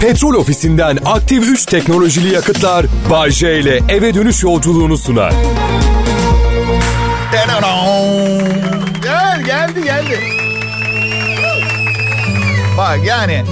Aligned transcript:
Petrol 0.00 0.34
ofisinden 0.34 0.98
aktif 1.04 1.44
3 1.48 1.66
teknolojili 1.66 2.34
yakıtlar 2.34 2.86
Bay 3.10 3.30
J 3.30 3.60
ile 3.60 3.80
eve 3.88 4.14
dönüş 4.14 4.42
yolculuğunu 4.42 4.98
sunar. 4.98 5.32
Gel 9.02 9.42
geldi 9.44 9.84
geldi. 9.84 10.20
Bak 12.78 12.98
yani 13.04 13.44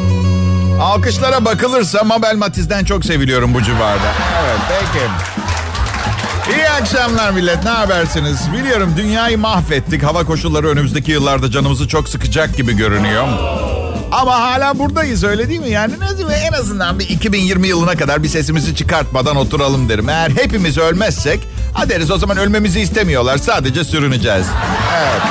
alkışlara 0.80 1.45
bakılırsa 1.45 2.04
Mabel 2.04 2.36
Matiz'den 2.36 2.84
çok 2.84 3.04
seviliyorum 3.04 3.54
bu 3.54 3.62
civarda. 3.62 4.12
Evet 4.44 4.60
peki. 4.92 5.04
İyi 6.58 6.68
akşamlar 6.70 7.30
millet 7.30 7.64
ne 7.64 7.70
habersiniz? 7.70 8.52
Biliyorum 8.52 8.94
dünyayı 8.96 9.38
mahvettik. 9.38 10.02
Hava 10.02 10.24
koşulları 10.24 10.68
önümüzdeki 10.68 11.12
yıllarda 11.12 11.50
canımızı 11.50 11.88
çok 11.88 12.08
sıkacak 12.08 12.56
gibi 12.56 12.76
görünüyor. 12.76 13.28
Ama 14.17 14.41
hala 14.41 14.79
buradayız 14.79 15.25
öyle 15.25 15.48
değil 15.48 15.61
mi? 15.61 15.71
Yani 15.71 15.95
en 16.48 16.53
azından 16.53 16.98
bir 16.98 17.09
2020 17.09 17.69
yılına 17.69 17.96
kadar 17.96 18.23
bir 18.23 18.29
sesimizi 18.29 18.74
çıkartmadan 18.74 19.37
oturalım 19.37 19.88
derim. 19.88 20.09
Eğer 20.09 20.30
hepimiz 20.30 20.79
ölmezsek 20.79 21.41
ha 21.74 21.88
deriz 21.88 22.11
o 22.11 22.19
zaman 22.19 22.37
ölmemizi 22.37 22.80
istemiyorlar. 22.80 23.38
Sadece 23.38 23.84
sürüneceğiz. 23.84 24.47
Evet. 24.97 25.23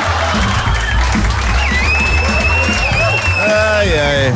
Ay 3.51 4.01
ay. 4.01 4.31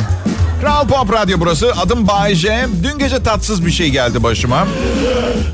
Kral 0.60 0.88
Pop 0.88 1.12
Radyo 1.12 1.40
burası. 1.40 1.72
Adım 1.72 2.08
Bayece. 2.08 2.66
Dün 2.82 2.98
gece 2.98 3.22
tatsız 3.22 3.66
bir 3.66 3.70
şey 3.70 3.90
geldi 3.90 4.22
başıma. 4.22 4.66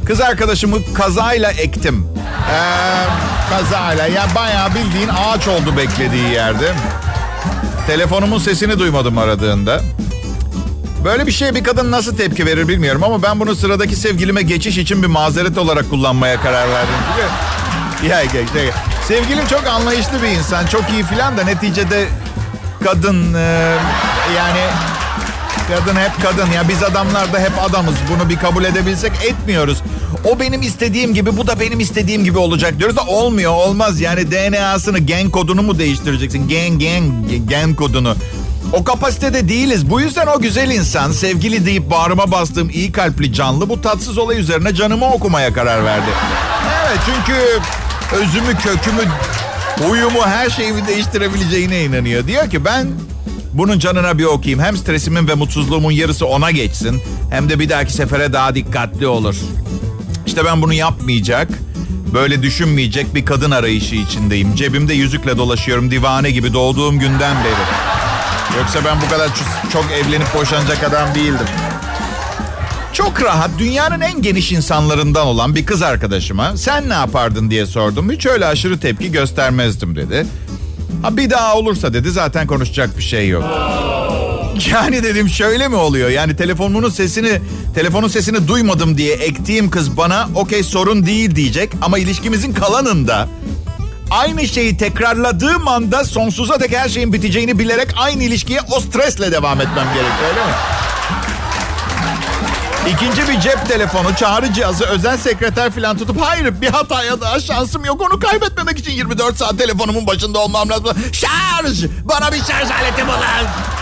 Kız 0.07 0.21
arkadaşımı 0.21 0.77
kazayla 0.95 1.51
ektim. 1.51 2.07
Ee, 2.51 3.05
kazayla. 3.51 4.07
Ya 4.07 4.27
bayağı 4.35 4.75
bildiğin 4.75 5.09
ağaç 5.09 5.49
oldu 5.49 5.77
beklediği 5.77 6.29
yerde. 6.31 6.73
Telefonumun 7.87 8.39
sesini 8.39 8.79
duymadım 8.79 9.19
aradığında. 9.19 9.81
Böyle 11.05 11.27
bir 11.27 11.33
şeye 11.33 11.55
bir 11.55 11.65
kadın 11.65 11.91
nasıl 11.91 12.17
tepki 12.17 12.47
verir 12.47 12.69
bilmiyorum 12.69 13.05
ama 13.05 13.23
ben 13.23 13.41
bunu 13.41 13.55
sıradaki 13.55 13.97
sevgilime 13.97 14.43
geçiş 14.43 14.79
için 14.79 15.03
bir 15.03 15.07
mazeret 15.07 15.59
olarak 15.59 15.91
kullanmaya 15.91 16.41
karar 16.41 16.69
verdim. 16.71 16.95
Ya. 17.19 17.29
Sevgilim 19.09 19.47
çok 19.47 19.67
anlayışlı 19.67 20.23
bir 20.23 20.29
insan, 20.29 20.67
çok 20.67 20.83
iyi 20.91 21.03
filan 21.03 21.37
da 21.37 21.45
neticede 21.45 22.09
kadın 22.85 23.35
e, 23.35 23.77
yani 24.37 24.61
kadın 25.69 25.97
hep 25.97 26.23
kadın 26.23 26.53
ya 26.53 26.69
biz 26.69 26.83
adamlar 26.83 27.33
da 27.33 27.39
hep 27.39 27.53
adamız 27.71 27.95
bunu 28.11 28.29
bir 28.29 28.37
kabul 28.37 28.65
edebilsek 28.65 29.13
etmiyoruz. 29.25 29.83
O 30.27 30.41
benim 30.41 30.63
istediğim 30.63 31.15
gibi 31.15 31.37
bu 31.37 31.47
da 31.47 31.61
benim 31.61 31.81
istediğim 31.81 32.25
gibi 32.25 32.39
olacak 32.39 32.79
diyoruz 32.79 32.97
da 32.97 33.03
olmuyor 33.03 33.53
olmaz 33.53 34.01
yani 34.01 34.31
DNA'sını 34.31 34.99
gen 34.99 35.31
kodunu 35.31 35.63
mu 35.63 35.79
değiştireceksin 35.79 36.49
gen 36.49 36.79
gen 36.79 37.03
gen 37.49 37.75
kodunu. 37.75 38.15
O 38.73 38.85
kapasitede 38.85 39.49
değiliz. 39.49 39.91
Bu 39.91 40.01
yüzden 40.01 40.27
o 40.27 40.41
güzel 40.41 40.71
insan 40.71 41.13
sevgili 41.13 41.67
deyip 41.67 41.91
bağrıma 41.91 42.33
bastığım 42.33 42.71
iyi 42.71 42.93
kalpli 42.93 43.33
canlı 43.33 43.69
bu 43.69 43.81
tatsız 43.81 44.19
olay 44.19 44.41
üzerine 44.41 44.75
canımı 44.75 45.13
okumaya 45.13 45.53
karar 45.53 45.85
verdi. 45.85 46.11
Evet 46.87 46.99
çünkü 47.07 47.41
özümü 48.23 48.59
kökümü 48.59 49.03
uyumu 49.91 50.23
her 50.27 50.51
şeyimi 50.51 50.87
değiştirebileceğine 50.87 51.85
inanıyor. 51.85 52.27
Diyor 52.27 52.51
ki 52.51 52.65
ben 52.65 52.89
bunun 53.53 53.79
canına 53.79 54.19
bir 54.19 54.25
okuyayım. 54.25 54.61
Hem 54.61 54.77
stresimin 54.77 55.29
ve 55.29 55.35
mutsuzluğumun 55.35 55.93
yarısı 55.93 56.27
ona 56.27 56.51
geçsin. 56.51 57.03
Hem 57.31 57.49
de 57.49 57.59
bir 57.59 57.69
dahaki 57.69 57.93
sefere 57.93 58.33
daha 58.33 58.55
dikkatli 58.55 59.07
olur. 59.07 59.37
İşte 60.37 60.49
ben 60.49 60.63
bunu 60.63 60.73
yapmayacak, 60.75 61.49
böyle 62.15 62.43
düşünmeyecek 62.43 63.15
bir 63.15 63.25
kadın 63.25 63.51
arayışı 63.51 63.95
içindeyim. 63.95 64.55
Cebimde 64.55 64.95
yüzükle 64.95 65.39
dolaşıyorum 65.39 65.91
divane 65.91 66.31
gibi 66.31 66.53
doğduğum 66.53 66.99
günden 66.99 67.37
beri. 67.45 67.67
Yoksa 68.59 68.85
ben 68.85 68.97
bu 69.07 69.11
kadar 69.11 69.31
çok 69.73 69.85
evlenip 69.93 70.35
boşanacak 70.35 70.85
adam 70.85 71.15
değildim. 71.15 71.47
Çok 72.93 73.23
rahat 73.23 73.51
dünyanın 73.59 74.01
en 74.01 74.23
geniş 74.23 74.53
insanlarından 74.53 75.27
olan 75.27 75.55
bir 75.55 75.67
kız 75.67 75.83
arkadaşıma 75.83 76.57
sen 76.57 76.89
ne 76.89 76.95
yapardın 76.95 77.51
diye 77.51 77.67
sordum. 77.67 78.11
Hiç 78.11 78.27
öyle 78.27 78.47
aşırı 78.47 78.81
tepki 78.81 79.13
göstermezdim 79.13 79.97
dedi. 79.97 80.27
Ha 81.03 81.17
bir 81.17 81.31
daha 81.31 81.55
olursa 81.55 81.95
dedi 81.95 82.11
zaten 82.11 82.47
konuşacak 82.47 82.99
bir 82.99 83.03
şey 83.03 83.29
yok. 83.29 83.45
Yani 84.73 85.03
dedim 85.03 85.29
şöyle 85.29 85.69
mi 85.69 85.77
oluyor? 85.77 86.11
Yani 86.11 86.37
telefonumun 86.37 86.91
sesini, 86.91 87.41
telefonun 87.75 88.09
sesini 88.09 88.49
duymadım 88.49 88.99
diye 88.99 89.15
ektiğim 89.15 89.71
kız 89.71 89.97
bana 89.97 90.29
okey 90.35 90.63
sorun 90.63 91.07
değil 91.07 91.37
diyecek 91.37 91.73
ama 91.83 91.99
ilişkimizin 91.99 92.53
kalanında 92.53 93.29
aynı 94.11 94.47
şeyi 94.49 94.77
tekrarladığım 94.77 95.69
anda 95.69 96.05
sonsuza 96.05 96.61
dek 96.61 96.73
her 96.77 96.89
şeyin 96.89 97.13
biteceğini 97.13 97.59
bilerek 97.59 97.89
aynı 97.97 98.23
ilişkiye 98.23 98.61
o 98.71 98.81
stresle 98.81 99.33
devam 99.33 99.61
etmem 99.61 99.87
gerekiyor 99.95 100.31
öyle 100.31 100.45
mi? 100.47 100.53
İkinci 102.95 103.29
bir 103.29 103.41
cep 103.41 103.69
telefonu, 103.69 104.17
çağrı 104.17 104.53
cihazı, 104.53 104.85
özel 104.85 105.17
sekreter 105.17 105.71
falan 105.71 105.99
tutup 105.99 106.21
hayır 106.21 106.61
bir 106.61 106.69
hataya 106.69 107.21
daha 107.21 107.41
şansım 107.41 107.85
yok. 107.85 108.01
Onu 108.01 108.21
kaybetmemek 108.21 108.79
için 108.79 108.93
24 108.93 109.37
saat 109.37 109.59
telefonumun 109.59 110.07
başında 110.07 110.39
olmam 110.39 110.69
lazım. 110.69 110.97
Şarj! 111.13 111.85
Bana 112.05 112.33
bir 112.33 112.39
şarj 112.39 112.71
aleti 112.71 113.07
bulun. 113.07 113.76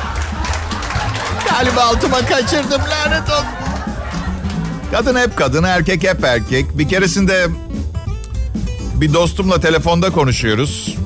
Galiba 1.59 1.81
altıma 1.83 2.19
kaçırdım 2.27 2.81
lanet 2.91 3.31
olsun. 3.31 3.47
Kadın 4.91 5.17
hep 5.17 5.37
kadın, 5.37 5.63
erkek 5.63 6.05
hep 6.05 6.25
erkek. 6.25 6.79
Bir 6.79 6.89
keresinde 6.89 7.47
bir 8.95 9.15
dostumla 9.15 9.61
telefonda 9.61 10.11
konuşuyoruz. 10.11 10.97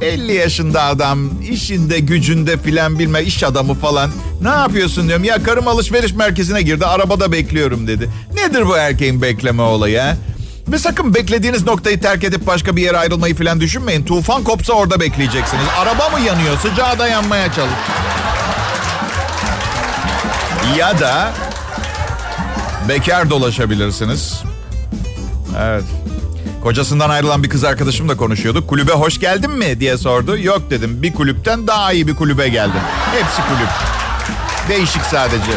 50 0.00 0.32
yaşında 0.32 0.82
adam 0.82 1.30
işinde 1.50 1.98
gücünde 1.98 2.58
filan 2.58 2.98
bilme 2.98 3.22
iş 3.22 3.42
adamı 3.42 3.74
falan. 3.74 4.10
Ne 4.42 4.48
yapıyorsun 4.48 5.08
diyorum. 5.08 5.24
Ya 5.24 5.42
karım 5.42 5.68
alışveriş 5.68 6.12
merkezine 6.12 6.62
girdi 6.62 6.86
arabada 6.86 7.32
bekliyorum 7.32 7.86
dedi. 7.86 8.10
Nedir 8.34 8.66
bu 8.66 8.76
erkeğin 8.76 9.22
bekleme 9.22 9.62
olayı 9.62 9.98
ha? 9.98 10.16
Ve 10.68 10.78
sakın 10.78 11.14
beklediğiniz 11.14 11.66
noktayı 11.66 12.00
terk 12.00 12.24
edip 12.24 12.46
başka 12.46 12.76
bir 12.76 12.82
yere 12.82 12.98
ayrılmayı 12.98 13.36
falan 13.36 13.60
düşünmeyin. 13.60 14.04
Tufan 14.04 14.44
kopsa 14.44 14.72
orada 14.72 15.00
bekleyeceksiniz. 15.00 15.64
Araba 15.78 16.08
mı 16.08 16.20
yanıyor 16.20 16.58
sıcağa 16.58 16.98
dayanmaya 16.98 17.52
çalış. 17.52 17.72
Ya 20.78 21.00
da 21.00 21.32
bekar 22.88 23.30
dolaşabilirsiniz. 23.30 24.42
Evet. 25.60 25.84
Kocasından 26.62 27.10
ayrılan 27.10 27.42
bir 27.42 27.48
kız 27.48 27.64
arkadaşımla 27.64 28.16
konuşuyorduk. 28.16 28.68
Kulübe 28.68 28.92
hoş 28.92 29.20
geldin 29.20 29.50
mi 29.50 29.80
diye 29.80 29.98
sordu. 29.98 30.38
Yok 30.38 30.62
dedim. 30.70 31.02
Bir 31.02 31.14
kulüpten 31.14 31.66
daha 31.66 31.92
iyi 31.92 32.06
bir 32.06 32.14
kulübe 32.14 32.48
geldim. 32.48 32.80
Hepsi 33.12 33.42
kulüp. 33.42 33.68
Değişik 34.68 35.02
sadece. 35.02 35.52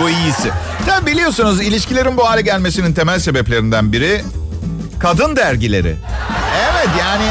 Bu 0.00 0.10
iyisi. 0.10 0.50
Tabi 0.86 1.06
biliyorsunuz 1.06 1.60
ilişkilerin 1.60 2.16
bu 2.16 2.28
hale 2.28 2.40
gelmesinin 2.42 2.94
temel 2.94 3.18
sebeplerinden 3.18 3.92
biri 3.92 4.24
kadın 4.98 5.36
dergileri. 5.36 5.96
Evet 6.70 6.88
yani 7.00 7.26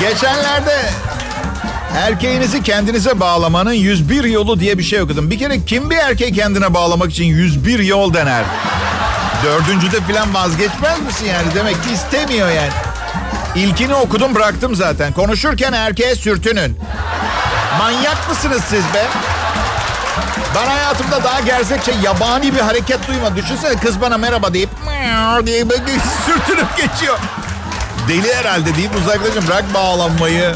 geçenlerde 0.00 0.76
erkeğinizi 1.96 2.62
kendinize 2.62 3.20
bağlamanın 3.20 3.72
101 3.72 4.24
yolu 4.24 4.60
diye 4.60 4.78
bir 4.78 4.82
şey 4.82 5.00
okudum. 5.00 5.30
Bir 5.30 5.38
kere 5.38 5.64
kim 5.64 5.90
bir 5.90 5.96
erkeği 5.96 6.32
kendine 6.32 6.74
bağlamak 6.74 7.10
için 7.10 7.24
101 7.24 7.78
yol 7.78 8.14
dener? 8.14 8.44
Dördüncüde 9.44 10.00
falan 10.00 10.34
vazgeçmez 10.34 11.00
misin 11.00 11.26
yani? 11.26 11.46
Demek 11.54 11.84
ki 11.84 11.90
istemiyor 11.92 12.48
yani. 12.48 12.70
İlkini 13.54 13.94
okudum 13.94 14.34
bıraktım 14.34 14.74
zaten. 14.74 15.12
Konuşurken 15.12 15.72
erkeğe 15.72 16.14
sürtünün. 16.14 16.76
Manyak 17.78 18.28
mısınız 18.28 18.62
siz 18.68 18.84
be? 18.94 19.06
Ben 20.54 20.66
hayatımda 20.66 21.24
daha 21.24 21.40
gerçekçe 21.40 21.92
yabani 22.02 22.54
bir 22.54 22.60
hareket 22.60 23.08
duymadım. 23.08 23.36
Düşünsene 23.36 23.76
kız 23.76 24.00
bana 24.00 24.18
merhaba 24.18 24.54
deyip 24.54 24.70
diye 25.46 25.64
sürtünüp 26.26 26.76
geçiyor. 26.76 27.18
Deli 28.08 28.34
herhalde 28.34 28.74
deyip 28.74 28.96
uzaklaşın. 28.96 29.48
Bırak 29.48 29.74
bağlanmayı. 29.74 30.54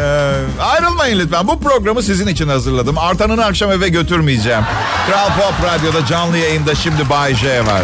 Ee, 0.00 0.62
ayrılmayın 0.62 1.18
lütfen. 1.18 1.48
Bu 1.48 1.60
programı 1.60 2.02
sizin 2.02 2.26
için 2.26 2.48
hazırladım. 2.48 2.98
Artan'ını 2.98 3.44
akşam 3.44 3.72
eve 3.72 3.88
götürmeyeceğim. 3.88 4.62
Kral 5.06 5.28
Pop 5.28 5.54
Radyo'da 5.68 6.06
canlı 6.06 6.38
yayında 6.38 6.74
şimdi 6.74 7.10
Bay 7.10 7.34
J 7.34 7.66
var. 7.66 7.82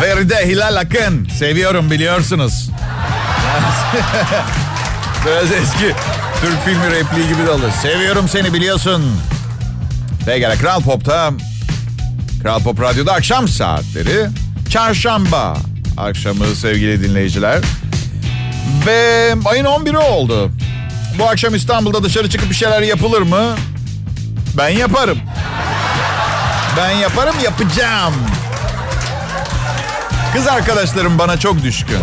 Feride 0.00 0.48
Hilal 0.48 0.76
Akın. 0.76 1.28
Seviyorum 1.38 1.90
biliyorsunuz. 1.90 2.52
Biraz 5.26 5.52
eski 5.52 5.94
Türk 6.40 6.64
filmi 6.64 6.90
repliği 6.90 7.28
gibi 7.28 7.46
de 7.46 7.50
olur. 7.50 7.70
Seviyorum 7.82 8.28
seni 8.28 8.52
biliyorsun. 8.52 9.20
Pekala 10.26 10.54
Kral 10.54 10.82
Pop'ta 10.82 11.30
Kral 12.42 12.62
Pop 12.62 12.80
Radyo'da 12.80 13.12
akşam 13.12 13.48
saatleri 13.48 14.26
çarşamba 14.70 15.56
akşamı 15.96 16.46
sevgili 16.46 17.02
dinleyiciler. 17.02 17.60
Ve 18.86 19.34
ayın 19.44 19.64
11'i 19.64 19.98
oldu. 19.98 20.50
Bu 21.18 21.28
akşam 21.28 21.54
İstanbul'da 21.54 22.02
dışarı 22.02 22.30
çıkıp 22.30 22.50
bir 22.50 22.54
şeyler 22.54 22.82
yapılır 22.82 23.22
mı? 23.22 23.56
Ben 24.58 24.68
yaparım. 24.68 25.18
Ben 26.76 26.90
yaparım 26.90 27.34
yapacağım. 27.44 28.14
Kız 30.32 30.46
arkadaşlarım 30.46 31.18
bana 31.18 31.36
çok 31.38 31.62
düşkün. 31.62 31.98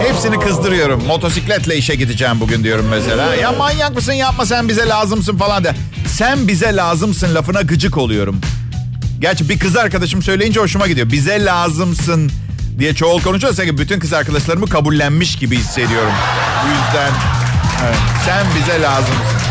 Hepsini 0.00 0.40
kızdırıyorum. 0.40 1.04
Motosikletle 1.06 1.76
işe 1.76 1.94
gideceğim 1.94 2.40
bugün 2.40 2.64
diyorum 2.64 2.86
mesela. 2.90 3.34
Ya 3.34 3.52
manyak 3.52 3.94
mısın 3.94 4.12
yapma 4.12 4.46
sen 4.46 4.68
bize 4.68 4.88
lazımsın 4.88 5.38
falan 5.38 5.64
de. 5.64 5.74
Sen 6.06 6.48
bize 6.48 6.76
lazımsın 6.76 7.34
lafına 7.34 7.62
gıcık 7.62 7.98
oluyorum. 7.98 8.40
Gerçi 9.20 9.48
bir 9.48 9.58
kız 9.58 9.76
arkadaşım 9.76 10.22
söyleyince 10.22 10.60
hoşuma 10.60 10.86
gidiyor. 10.86 11.10
Bize 11.12 11.44
lazımsın 11.44 12.30
diye 12.78 12.94
çoğul 12.94 13.22
konuşuyorsa 13.22 13.64
ki 13.64 13.78
bütün 13.78 14.00
kız 14.00 14.12
arkadaşlarımı 14.12 14.66
kabullenmiş 14.66 15.36
gibi 15.36 15.56
hissediyorum. 15.56 16.12
Bu 16.64 16.68
yüzden 16.68 17.10
evet, 17.84 17.96
sen 18.26 18.46
bize 18.56 18.82
lazımsın. 18.82 19.42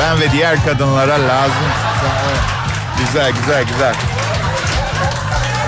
Ben 0.00 0.20
ve 0.20 0.32
diğer 0.32 0.64
kadınlara 0.64 1.12
lazımsın. 1.28 1.88
Evet. 2.26 2.40
Güzel 2.98 3.32
güzel 3.32 3.64
güzel. 3.64 3.94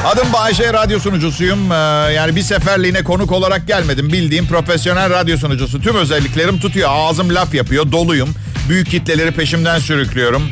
Adım 0.07 0.33
Bayşe 0.33 0.73
radyo 0.73 0.99
sunucusuyum. 0.99 1.73
Ee, 1.73 1.75
yani 2.13 2.37
bir 2.37 2.43
seferliğine 2.43 3.05
konuk 3.05 3.33
olarak 3.33 3.67
gelmedim. 3.67 4.13
Bildiğim 4.13 4.47
profesyonel 4.49 5.11
radyo 5.11 5.37
sunucusu. 5.37 5.81
Tüm 5.81 5.97
özelliklerim 5.97 6.61
tutuyor. 6.61 6.91
Ağzım 6.93 7.35
laf 7.35 7.55
yapıyor. 7.55 7.93
Doluyum. 7.93 8.35
Büyük 8.69 8.91
kitleleri 8.91 9.31
peşimden 9.31 9.79
sürüklüyorum. 9.79 10.43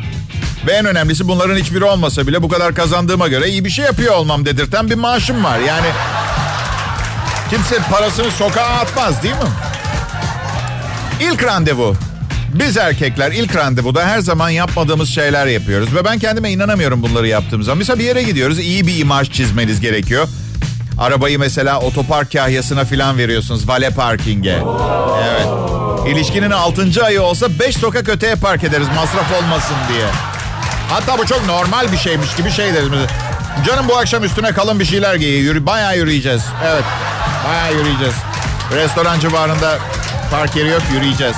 Ve 0.67 0.71
en 0.71 0.85
önemlisi 0.85 1.27
bunların 1.27 1.55
hiçbiri 1.57 1.83
olmasa 1.83 2.27
bile 2.27 2.43
bu 2.43 2.49
kadar 2.49 2.75
kazandığıma 2.75 3.27
göre 3.27 3.49
iyi 3.49 3.65
bir 3.65 3.69
şey 3.69 3.85
yapıyor 3.85 4.13
olmam 4.15 4.45
dedirten 4.45 4.89
bir 4.89 4.95
maaşım 4.95 5.43
var. 5.43 5.59
Yani 5.59 5.87
kimse 7.49 7.77
parasını 7.91 8.31
sokağa 8.31 8.65
atmaz 8.65 9.23
değil 9.23 9.35
mi? 9.35 9.68
İlk 11.19 11.43
randevu. 11.43 11.95
Biz 12.53 12.77
erkekler 12.77 13.31
ilk 13.31 13.55
randevuda 13.55 14.05
her 14.07 14.19
zaman 14.19 14.49
yapmadığımız 14.49 15.09
şeyler 15.09 15.47
yapıyoruz. 15.47 15.95
Ve 15.95 16.05
ben 16.05 16.19
kendime 16.19 16.51
inanamıyorum 16.51 17.01
bunları 17.01 17.27
yaptığım 17.27 17.63
zaman. 17.63 17.77
Mesela 17.77 17.99
bir 17.99 18.03
yere 18.03 18.23
gidiyoruz 18.23 18.59
iyi 18.59 18.87
bir 18.87 18.97
imaj 18.99 19.31
çizmeniz 19.31 19.81
gerekiyor. 19.81 20.27
Arabayı 20.99 21.39
mesela 21.39 21.79
otopark 21.79 22.31
kahyasına 22.31 22.85
falan 22.85 23.17
veriyorsunuz. 23.17 23.67
Vale 23.67 23.89
parkinge. 23.89 24.59
Evet. 25.29 25.47
İlişkinin 26.07 26.51
6. 26.51 27.05
ayı 27.05 27.21
olsa 27.21 27.59
5 27.59 27.77
sokak 27.77 28.09
öteye 28.09 28.35
park 28.35 28.63
ederiz 28.63 28.87
masraf 28.95 29.43
olmasın 29.43 29.75
diye. 29.93 30.05
Hatta 30.89 31.17
bu 31.17 31.25
çok 31.25 31.45
normal 31.45 31.91
bir 31.91 31.97
şeymiş 31.97 32.35
gibi 32.35 32.51
şey 32.51 32.73
deriz. 32.73 32.89
Canım 33.67 33.85
bu 33.87 33.97
akşam 33.97 34.23
üstüne 34.23 34.51
kalın 34.51 34.79
bir 34.79 34.85
şeyler 34.85 35.15
giy. 35.15 35.39
Yürü, 35.39 35.65
bayağı 35.65 35.97
yürüyeceğiz. 35.97 36.41
Evet. 36.65 36.83
Bayağı 37.47 37.73
yürüyeceğiz. 37.73 38.13
Restoran 38.75 39.19
civarında 39.19 39.77
park 40.31 40.55
yeri 40.55 40.69
yok 40.69 40.81
yürüyeceğiz. 40.93 41.35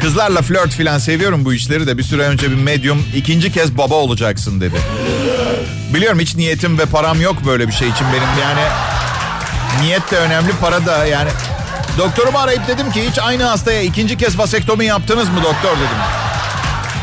Kızlarla 0.00 0.42
flört 0.42 0.70
filan 0.70 0.98
seviyorum 0.98 1.44
bu 1.44 1.54
işleri 1.54 1.86
de 1.86 1.98
bir 1.98 2.02
süre 2.02 2.22
önce 2.22 2.50
bir 2.50 2.56
medyum 2.56 3.06
ikinci 3.14 3.52
kez 3.52 3.78
baba 3.78 3.94
olacaksın 3.94 4.60
dedi. 4.60 4.76
Biliyorum 5.94 6.20
hiç 6.20 6.36
niyetim 6.36 6.78
ve 6.78 6.86
param 6.86 7.20
yok 7.20 7.36
böyle 7.46 7.68
bir 7.68 7.72
şey 7.72 7.88
için 7.88 8.06
benim 8.12 8.42
yani. 8.42 8.60
Niyet 9.82 10.10
de 10.10 10.18
önemli 10.18 10.52
para 10.60 10.86
da 10.86 11.06
yani. 11.06 11.30
Doktorumu 11.98 12.38
arayıp 12.38 12.68
dedim 12.68 12.90
ki 12.90 13.08
hiç 13.10 13.18
aynı 13.18 13.44
hastaya 13.44 13.82
ikinci 13.82 14.16
kez 14.16 14.38
vasektomi 14.38 14.84
yaptınız 14.84 15.28
mı 15.28 15.36
doktor 15.36 15.76
dedim. 15.76 16.00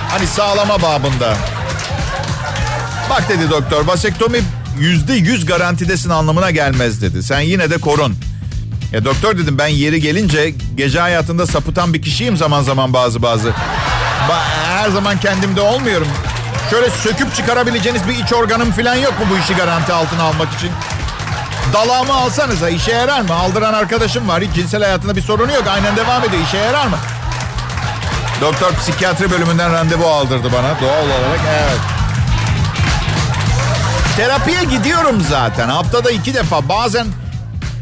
Hani 0.09 0.27
sağlama 0.27 0.81
babında. 0.81 1.37
Bak 3.09 3.29
dedi 3.29 3.49
doktor 3.49 3.87
vasektomi 3.87 4.39
yüzde 4.79 5.13
yüz 5.13 5.45
garantidesin 5.45 6.09
anlamına 6.09 6.51
gelmez 6.51 7.01
dedi. 7.01 7.23
Sen 7.23 7.39
yine 7.39 7.69
de 7.69 7.77
korun. 7.77 8.15
Ya 8.93 9.05
doktor 9.05 9.37
dedim 9.37 9.57
ben 9.57 9.67
yeri 9.67 10.01
gelince 10.01 10.53
gece 10.75 10.99
hayatında 10.99 11.47
sapıtan 11.47 11.93
bir 11.93 12.01
kişiyim 12.01 12.37
zaman 12.37 12.61
zaman 12.61 12.93
bazı 12.93 13.21
bazı. 13.21 13.47
Ba- 14.29 14.75
her 14.77 14.89
zaman 14.89 15.19
kendimde 15.19 15.61
olmuyorum. 15.61 16.07
Şöyle 16.69 16.89
söküp 16.89 17.35
çıkarabileceğiniz 17.35 18.07
bir 18.07 18.23
iç 18.23 18.33
organım 18.33 18.71
falan 18.71 18.95
yok 18.95 19.19
mu 19.19 19.25
bu 19.31 19.37
işi 19.37 19.53
garanti 19.55 19.93
altına 19.93 20.23
almak 20.23 20.53
için? 20.53 20.71
Dalağımı 21.73 22.13
alsanıza 22.13 22.69
işe 22.69 22.91
yarar 22.91 23.21
mı? 23.21 23.33
Aldıran 23.33 23.73
arkadaşım 23.73 24.27
var. 24.27 24.43
Hiç 24.43 24.53
cinsel 24.55 24.83
hayatında 24.83 25.15
bir 25.15 25.21
sorunu 25.21 25.51
yok. 25.53 25.63
Aynen 25.69 25.95
devam 25.97 26.23
ediyor. 26.23 26.43
İşe 26.47 26.57
yarar 26.57 26.87
mı? 26.87 26.97
Doktor 28.41 28.73
psikiyatri 28.75 29.31
bölümünden 29.31 29.73
randevu 29.73 30.07
aldırdı 30.07 30.47
bana. 30.53 30.81
Doğal 30.81 31.03
olarak 31.05 31.39
evet. 31.49 31.79
Terapiye 34.17 34.63
gidiyorum 34.63 35.21
zaten. 35.29 35.69
Haftada 35.69 36.11
iki 36.11 36.33
defa. 36.33 36.69
Bazen 36.69 37.07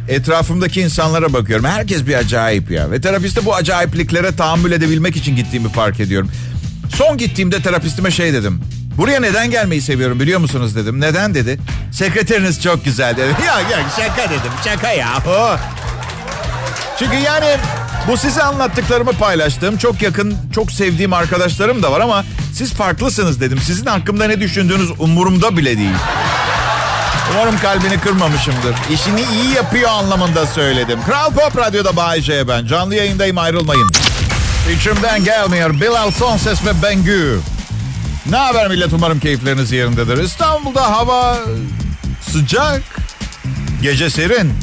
etrafımdaki 0.09 0.81
insanlara 0.81 1.33
bakıyorum. 1.33 1.65
Herkes 1.65 2.07
bir 2.07 2.15
acayip 2.15 2.71
ya. 2.71 2.91
Ve 2.91 3.01
terapiste 3.01 3.45
bu 3.45 3.55
acayipliklere 3.55 4.35
tahammül 4.35 4.71
edebilmek 4.71 5.15
için 5.15 5.35
gittiğimi 5.35 5.69
fark 5.69 5.99
ediyorum. 5.99 6.31
Son 6.95 7.17
gittiğimde 7.17 7.61
terapistime 7.61 8.11
şey 8.11 8.33
dedim. 8.33 8.61
Buraya 8.97 9.19
neden 9.19 9.51
gelmeyi 9.51 9.81
seviyorum 9.81 10.19
biliyor 10.19 10.39
musunuz 10.39 10.75
dedim. 10.75 11.01
Neden 11.01 11.33
dedi. 11.33 11.59
Sekreteriniz 11.91 12.61
çok 12.61 12.85
güzel 12.85 13.17
dedi. 13.17 13.27
ya 13.45 13.59
ya 13.59 13.89
şaka 13.95 14.29
dedim 14.29 14.51
şaka 14.65 14.91
ya. 14.91 15.23
Çünkü 16.99 17.15
yani 17.15 17.57
bu 18.07 18.17
size 18.17 18.43
anlattıklarımı 18.43 19.11
paylaştığım 19.11 19.77
çok 19.77 20.01
yakın, 20.01 20.35
çok 20.55 20.71
sevdiğim 20.71 21.13
arkadaşlarım 21.13 21.83
da 21.83 21.91
var 21.91 21.99
ama 21.99 22.25
siz 22.53 22.73
farklısınız 22.73 23.41
dedim. 23.41 23.57
Sizin 23.57 23.85
hakkımda 23.85 24.27
ne 24.27 24.39
düşündüğünüz 24.39 24.91
umurumda 24.99 25.57
bile 25.57 25.77
değil. 25.77 25.95
Umarım 27.31 27.59
kalbini 27.59 27.99
kırmamışımdır. 27.99 28.75
İşini 28.91 29.21
iyi 29.21 29.53
yapıyor 29.55 29.89
anlamında 29.89 30.45
söyledim. 30.47 30.99
Kral 31.05 31.31
Pop 31.33 31.57
Radyo'da 31.57 31.95
Bay 31.95 32.21
J 32.21 32.47
ben. 32.47 32.65
Canlı 32.65 32.95
yayındayım 32.95 33.37
ayrılmayın. 33.37 33.91
İçimden 34.75 35.23
gelmiyor. 35.23 35.73
Bilal 35.73 36.11
Sonses 36.11 36.65
ve 36.65 36.83
Bengü. 36.83 37.39
Ne 38.29 38.37
haber 38.37 38.67
millet 38.67 38.93
umarım 38.93 39.19
keyifleriniz 39.19 39.71
yerindedir. 39.71 40.23
İstanbul'da 40.23 40.91
hava 40.91 41.37
sıcak. 42.31 42.81
Gece 43.81 44.09
serin. 44.09 44.53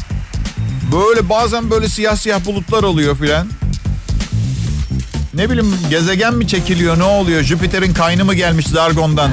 Böyle 0.92 1.28
bazen 1.28 1.70
böyle 1.70 1.88
siyah 1.88 2.16
siyah 2.16 2.44
bulutlar 2.44 2.82
oluyor 2.82 3.16
filan. 3.18 3.48
Ne 5.34 5.50
bileyim 5.50 5.78
gezegen 5.90 6.34
mi 6.34 6.48
çekiliyor 6.48 6.98
ne 6.98 7.02
oluyor? 7.04 7.42
Jüpiter'in 7.42 7.94
kaynı 7.94 8.24
mı 8.24 8.34
gelmiş 8.34 8.66
Zargon'dan? 8.66 9.30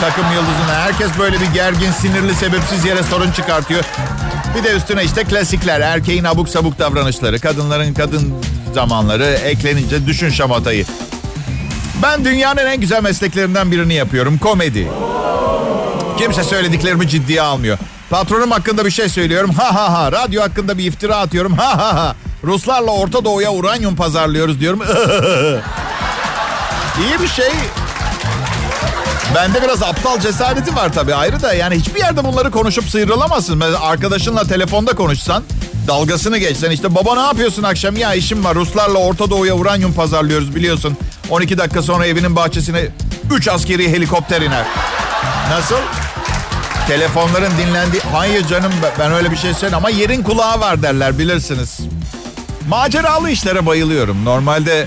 Takım 0.00 0.24
yıldızına. 0.32 0.74
Herkes 0.74 1.10
böyle 1.18 1.40
bir 1.40 1.46
gergin, 1.46 1.90
sinirli, 1.90 2.34
sebepsiz 2.34 2.84
yere 2.84 3.02
sorun 3.02 3.30
çıkartıyor. 3.30 3.84
Bir 4.58 4.64
de 4.64 4.76
üstüne 4.76 5.04
işte 5.04 5.24
klasikler. 5.24 5.80
Erkeğin 5.80 6.24
abuk 6.24 6.48
sabuk 6.48 6.78
davranışları, 6.78 7.38
kadınların 7.40 7.94
kadın 7.94 8.34
zamanları 8.74 9.24
eklenince 9.24 10.06
düşün 10.06 10.30
şamatayı. 10.30 10.86
Ben 12.02 12.24
dünyanın 12.24 12.66
en 12.66 12.80
güzel 12.80 13.02
mesleklerinden 13.02 13.70
birini 13.72 13.94
yapıyorum. 13.94 14.38
Komedi. 14.38 14.88
Kimse 16.18 16.44
söylediklerimi 16.44 17.08
ciddiye 17.08 17.42
almıyor. 17.42 17.78
Patronum 18.10 18.50
hakkında 18.50 18.84
bir 18.84 18.90
şey 18.90 19.08
söylüyorum. 19.08 19.50
Ha 19.54 19.74
ha 19.74 19.92
ha. 19.92 20.12
Radyo 20.12 20.42
hakkında 20.42 20.78
bir 20.78 20.84
iftira 20.84 21.16
atıyorum. 21.16 21.52
Ha 21.52 21.78
ha 21.78 21.94
ha. 21.94 22.16
Ruslarla 22.44 22.90
Orta 22.90 23.24
Doğu'ya 23.24 23.52
uranyum 23.52 23.96
pazarlıyoruz 23.96 24.60
diyorum. 24.60 24.82
İyi 27.00 27.22
bir 27.22 27.28
şey. 27.28 27.50
Bende 29.34 29.62
biraz 29.62 29.82
aptal 29.82 30.20
cesareti 30.20 30.76
var 30.76 30.92
tabii 30.92 31.14
ayrı 31.14 31.42
da 31.42 31.54
yani 31.54 31.74
hiçbir 31.74 32.00
yerde 32.00 32.24
bunları 32.24 32.50
konuşup 32.50 32.84
sıyrılamazsın. 32.84 33.58
Mesela 33.58 33.80
arkadaşınla 33.80 34.44
telefonda 34.44 34.92
konuşsan 34.92 35.42
dalgasını 35.88 36.38
geçsen 36.38 36.70
işte 36.70 36.94
baba 36.94 37.14
ne 37.14 37.20
yapıyorsun 37.20 37.62
akşam 37.62 37.96
ya 37.96 38.14
işim 38.14 38.44
var 38.44 38.54
Ruslarla 38.54 38.98
Orta 38.98 39.30
Doğu'ya 39.30 39.54
uranyum 39.54 39.92
pazarlıyoruz 39.94 40.54
biliyorsun. 40.54 40.96
12 41.30 41.58
dakika 41.58 41.82
sonra 41.82 42.06
evinin 42.06 42.36
bahçesine 42.36 42.86
3 43.32 43.48
askeri 43.48 43.92
helikopter 43.92 44.42
iner. 44.42 44.66
Nasıl? 45.50 45.76
Telefonların 46.88 47.52
dinlendiği... 47.58 48.02
Hayır 48.12 48.46
canım 48.46 48.72
ben 48.98 49.12
öyle 49.12 49.30
bir 49.30 49.36
şey 49.36 49.54
söyleyeyim 49.54 49.74
ama 49.74 49.90
yerin 49.90 50.22
kulağı 50.22 50.60
var 50.60 50.82
derler 50.82 51.18
bilirsiniz. 51.18 51.78
Maceralı 52.68 53.30
işlere 53.30 53.66
bayılıyorum. 53.66 54.24
Normalde 54.24 54.86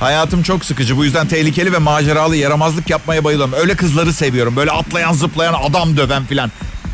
hayatım 0.00 0.42
çok 0.42 0.64
sıkıcı. 0.64 0.96
Bu 0.96 1.04
yüzden 1.04 1.28
tehlikeli 1.28 1.72
ve 1.72 1.78
maceralı 1.78 2.36
yaramazlık 2.36 2.90
yapmaya 2.90 3.24
bayılıyorum. 3.24 3.54
Öyle 3.60 3.76
kızları 3.76 4.12
seviyorum. 4.12 4.56
Böyle 4.56 4.70
atlayan 4.70 5.12
zıplayan 5.12 5.54
adam 5.70 5.96
döven 5.96 6.26
filan. 6.26 6.50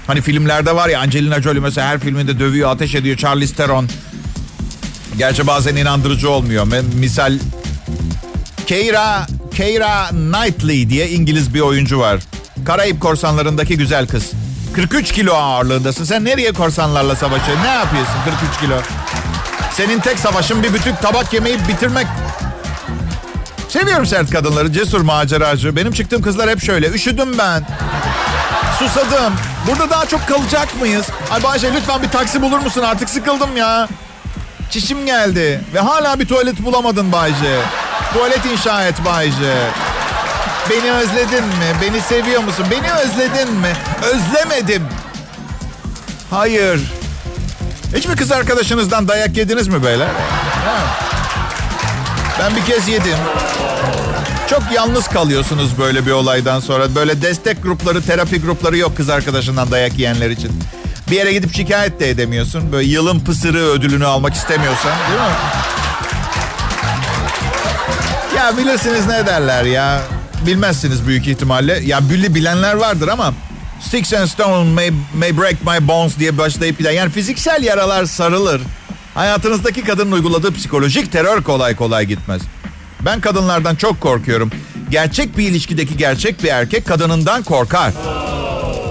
Hani 0.07 0.21
filmlerde 0.21 0.75
var 0.77 0.89
ya 0.89 1.01
Angelina 1.01 1.43
Jolie 1.43 1.61
mesela 1.61 1.89
her 1.89 1.99
filminde 1.99 2.39
dövüyor, 2.39 2.71
ateş 2.71 2.95
ediyor. 2.95 3.17
Charlize 3.17 3.55
Theron. 3.55 3.89
Gerçi 5.19 5.47
bazen 5.47 5.77
inandırıcı 5.77 6.31
olmuyor. 6.31 6.67
Misal 6.95 7.39
Keira, 8.67 9.27
Keira 9.55 10.09
Knightley 10.09 10.91
diye 10.91 11.11
İngiliz 11.11 11.55
bir 11.55 11.61
oyuncu 11.61 11.99
var. 11.99 12.21
Karayip 12.65 13.01
korsanlarındaki 13.01 13.77
güzel 13.77 14.07
kız. 14.07 14.31
43 14.75 15.13
kilo 15.13 15.35
ağırlığındasın. 15.35 16.05
Sen 16.05 16.25
nereye 16.25 16.53
korsanlarla 16.53 17.17
savaşıyorsun? 17.17 17.65
Ne 17.65 17.69
yapıyorsun 17.69 18.15
43 18.25 18.61
kilo? 18.61 18.75
Senin 19.75 20.01
tek 20.01 20.19
savaşın 20.19 20.63
bir 20.63 20.75
bütün 20.75 20.95
tabak 20.95 21.33
yemeği 21.33 21.57
bitirmek. 21.69 22.07
Seviyorum 23.73 24.07
sert 24.07 24.31
kadınları, 24.31 24.73
cesur 24.73 25.01
maceracı. 25.01 25.77
Benim 25.77 25.93
çıktığım 25.93 26.23
kızlar 26.23 26.51
hep 26.51 26.63
şöyle. 26.63 26.89
Üşüdüm 26.91 27.39
ben. 27.39 27.67
Susadım. 28.79 29.33
Burada 29.67 29.91
daha 29.91 30.07
çok 30.07 30.29
kalacak 30.29 30.81
mıyız? 30.81 31.07
Ay 31.31 31.43
Bayşe 31.43 31.75
lütfen 31.75 32.03
bir 32.03 32.09
taksi 32.09 32.43
bulur 32.43 32.59
musun? 32.59 32.83
Artık 32.83 33.11
sıkıldım 33.11 33.57
ya. 33.57 33.89
Çişim 34.71 35.07
geldi. 35.07 35.61
Ve 35.75 35.81
hala 35.81 36.21
bir 36.21 36.27
tuvalet 36.27 36.65
bulamadın 36.65 37.13
Bayce. 37.13 37.61
Tuvalet 38.15 38.47
inşa 38.47 38.85
et 38.85 39.05
Bayce. 39.05 39.55
Beni 40.71 40.93
özledin 40.93 41.45
mi? 41.45 41.77
Beni 41.83 42.01
seviyor 42.01 42.43
musun? 42.43 42.67
Beni 42.71 42.93
özledin 42.93 43.55
mi? 43.55 43.73
Özlemedim. 44.03 44.83
Hayır. 46.31 46.81
Hiç 47.97 48.07
mi 48.07 48.17
kız 48.17 48.33
arkadaşınızdan 48.33 49.09
dayak 49.09 49.37
yediniz 49.37 49.69
mi 49.69 49.83
böyle? 49.83 50.09
Ben 52.41 52.57
bir 52.57 52.65
kez 52.65 52.89
yedim. 52.89 53.19
Çok 54.53 54.73
yalnız 54.73 55.09
kalıyorsunuz 55.09 55.79
böyle 55.79 56.07
bir 56.07 56.11
olaydan 56.11 56.61
sonra. 56.61 56.95
Böyle 56.95 57.23
destek 57.23 57.63
grupları, 57.63 58.03
terapi 58.03 58.41
grupları 58.41 58.79
yok 58.79 58.97
kız 58.97 59.09
arkadaşından 59.09 59.71
dayak 59.71 59.99
yiyenler 59.99 60.31
için. 60.31 60.51
Bir 61.11 61.17
yere 61.17 61.33
gidip 61.33 61.55
şikayet 61.55 62.01
de 62.01 62.11
edemiyorsun. 62.11 62.73
Böyle 62.73 62.89
yılın 62.89 63.21
pısırı 63.21 63.59
ödülünü 63.59 64.07
almak 64.07 64.35
istemiyorsan 64.35 64.93
değil 65.09 65.21
mi? 65.21 65.37
Ya 68.37 68.57
bilirsiniz 68.57 69.07
ne 69.07 69.27
derler 69.27 69.65
ya. 69.65 70.03
Bilmezsiniz 70.47 71.07
büyük 71.07 71.29
ihtimalle. 71.29 71.81
Ya 71.85 72.11
billi 72.11 72.35
bilenler 72.35 72.75
vardır 72.75 73.09
ama 73.09 73.35
Sticks 73.81 74.13
and 74.13 74.27
stone 74.27 74.71
may, 74.71 74.91
may 75.15 75.39
break 75.39 75.67
my 75.67 75.89
bones 75.89 76.19
diye 76.19 76.39
başlayıp 76.39 76.79
bir 76.79 76.91
yani 76.91 77.11
fiziksel 77.11 77.63
yaralar 77.63 78.05
sarılır. 78.05 78.61
Hayatınızdaki 79.15 79.85
kadının 79.85 80.13
uyguladığı 80.13 80.55
psikolojik 80.55 81.13
terör 81.13 81.43
kolay 81.43 81.77
kolay 81.77 82.07
gitmez. 82.07 82.43
Ben 83.05 83.21
kadınlardan 83.21 83.75
çok 83.75 84.01
korkuyorum. 84.01 84.51
Gerçek 84.91 85.39
bir 85.39 85.49
ilişkideki 85.49 85.97
gerçek 85.97 86.43
bir 86.43 86.49
erkek 86.49 86.87
kadınından 86.87 87.43
korkar. 87.43 87.93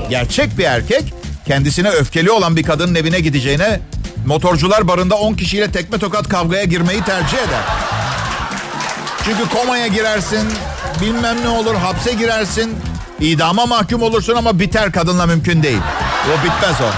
Gerçek 0.09 0.57
bir 0.57 0.63
erkek 0.63 1.13
kendisine 1.47 1.89
öfkeli 1.89 2.31
olan 2.31 2.55
bir 2.55 2.63
kadının 2.63 2.95
evine 2.95 3.19
gideceğine 3.19 3.79
motorcular 4.25 4.87
barında 4.87 5.15
10 5.15 5.33
kişiyle 5.33 5.71
tekme 5.71 5.97
tokat 5.97 6.29
kavgaya 6.29 6.63
girmeyi 6.63 7.01
tercih 7.03 7.37
eder. 7.37 7.63
Çünkü 9.25 9.49
komaya 9.49 9.87
girersin, 9.87 10.49
bilmem 11.01 11.41
ne 11.43 11.49
olur, 11.49 11.75
hapse 11.75 12.13
girersin, 12.13 12.75
idama 13.19 13.65
mahkum 13.65 14.01
olursun 14.01 14.35
ama 14.35 14.59
biter 14.59 14.91
kadınla 14.91 15.25
mümkün 15.25 15.63
değil. 15.63 15.81
O 16.27 16.45
bitmez 16.45 16.75
o. 16.81 16.91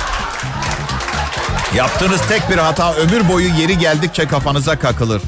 Yaptığınız 1.77 2.21
tek 2.29 2.49
bir 2.49 2.57
hata 2.57 2.93
ömür 2.93 3.29
boyu 3.29 3.47
yeri 3.47 3.77
geldikçe 3.77 4.27
kafanıza 4.27 4.79
kakılır. 4.79 5.21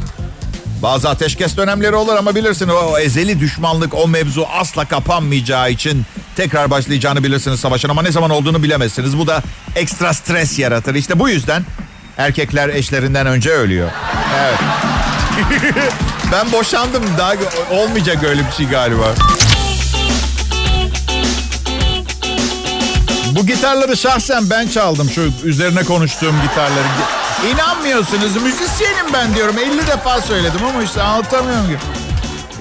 Bazı 0.85 1.09
ateşkes 1.09 1.57
dönemleri 1.57 1.95
olur 1.95 2.15
ama 2.15 2.35
bilirsin 2.35 2.69
o 2.69 2.97
ezeli 2.97 3.39
düşmanlık 3.39 3.93
o 3.93 4.07
mevzu 4.07 4.47
asla 4.53 4.85
kapanmayacağı 4.85 5.71
için 5.71 6.05
tekrar 6.35 6.69
başlayacağını 6.69 7.23
bilirsiniz 7.23 7.59
savaşın 7.59 7.89
ama 7.89 8.01
ne 8.01 8.11
zaman 8.11 8.29
olduğunu 8.29 8.63
bilemezsiniz. 8.63 9.17
Bu 9.17 9.27
da 9.27 9.43
ekstra 9.75 10.13
stres 10.13 10.59
yaratır. 10.59 10.95
İşte 10.95 11.19
bu 11.19 11.29
yüzden 11.29 11.63
erkekler 12.17 12.69
eşlerinden 12.69 13.27
önce 13.27 13.51
ölüyor. 13.51 13.89
Evet. 14.39 14.59
ben 16.31 16.51
boşandım 16.51 17.03
daha 17.17 17.33
olmayacak 17.71 18.23
öyle 18.23 18.47
bir 18.47 18.51
şey 18.51 18.65
galiba. 18.65 19.13
Bu 23.31 23.45
gitarları 23.45 23.97
şahsen 23.97 24.49
ben 24.49 24.67
çaldım 24.67 25.09
şu 25.09 25.31
üzerine 25.43 25.83
konuştuğum 25.83 26.35
gitarları. 26.41 26.87
İnanmıyorsunuz 27.53 28.35
müzisyenim 28.43 29.13
ben 29.13 29.35
diyorum 29.35 29.55
50 29.59 29.87
defa 29.87 30.21
söyledim 30.21 30.65
ama 30.69 30.83
işte 30.83 31.01
anlatamıyorum 31.01 31.67
ki. 31.67 31.77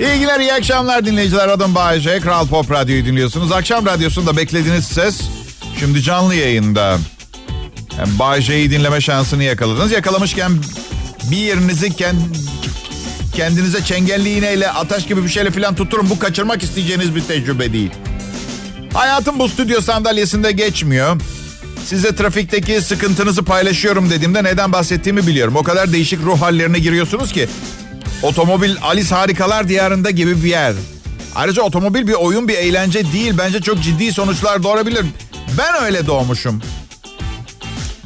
İyi 0.01 0.21
günler, 0.21 0.41
iyi 0.41 0.53
akşamlar 0.53 1.07
dinleyiciler. 1.07 1.49
Adım 1.49 1.75
Bayece. 1.75 2.21
Kral 2.21 2.47
Pop 2.47 2.71
Radyo'yu 2.71 3.05
dinliyorsunuz. 3.05 3.53
Akşam 3.53 3.87
radyosunda 3.87 4.37
beklediğiniz 4.37 4.85
ses 4.85 5.21
şimdi 5.81 6.03
canlı 6.03 6.35
yayında. 6.35 6.99
Yani 7.99 8.19
Bayece'yi 8.19 8.71
dinleme 8.71 9.01
şansını 9.01 9.45
yakaladınız. 9.45 9.93
Yakalamışken 9.93 10.53
bir 11.31 11.37
yerinizi 11.37 11.97
kend, 11.97 12.19
kendinize 13.35 13.85
çengelli 13.85 14.39
iğneyle, 14.39 14.71
ataş 14.71 15.07
gibi 15.07 15.25
bir 15.25 15.29
şeyle 15.29 15.51
falan 15.51 15.75
tutturun. 15.75 16.11
Bu 16.11 16.19
kaçırmak 16.19 16.63
isteyeceğiniz 16.63 17.15
bir 17.15 17.23
tecrübe 17.23 17.73
değil. 17.73 17.91
Hayatım 18.95 19.39
bu 19.39 19.49
stüdyo 19.49 19.81
sandalyesinde 19.81 20.53
geçmiyor. 20.53 21.21
Size 21.85 22.15
trafikteki 22.17 22.81
sıkıntınızı 22.81 23.45
paylaşıyorum 23.45 24.11
dediğimde 24.11 24.45
neden 24.45 24.73
bahsettiğimi 24.73 25.27
biliyorum. 25.27 25.57
O 25.57 25.63
kadar 25.63 25.93
değişik 25.93 26.21
ruh 26.21 26.41
hallerine 26.41 26.79
giriyorsunuz 26.79 27.33
ki. 27.33 27.49
Otomobil 28.23 28.77
Alice 28.83 29.15
Harikalar 29.15 29.69
Diyarında 29.69 30.11
gibi 30.11 30.45
bir 30.45 30.49
yer. 30.49 30.75
Ayrıca 31.35 31.63
otomobil 31.63 32.07
bir 32.07 32.13
oyun, 32.13 32.49
bir 32.49 32.55
eğlence 32.55 33.13
değil. 33.13 33.35
Bence 33.39 33.61
çok 33.61 33.83
ciddi 33.83 34.13
sonuçlar 34.13 34.63
doğurabilir. 34.63 35.07
Ben 35.59 35.85
öyle 35.85 36.07
doğmuşum. 36.07 36.63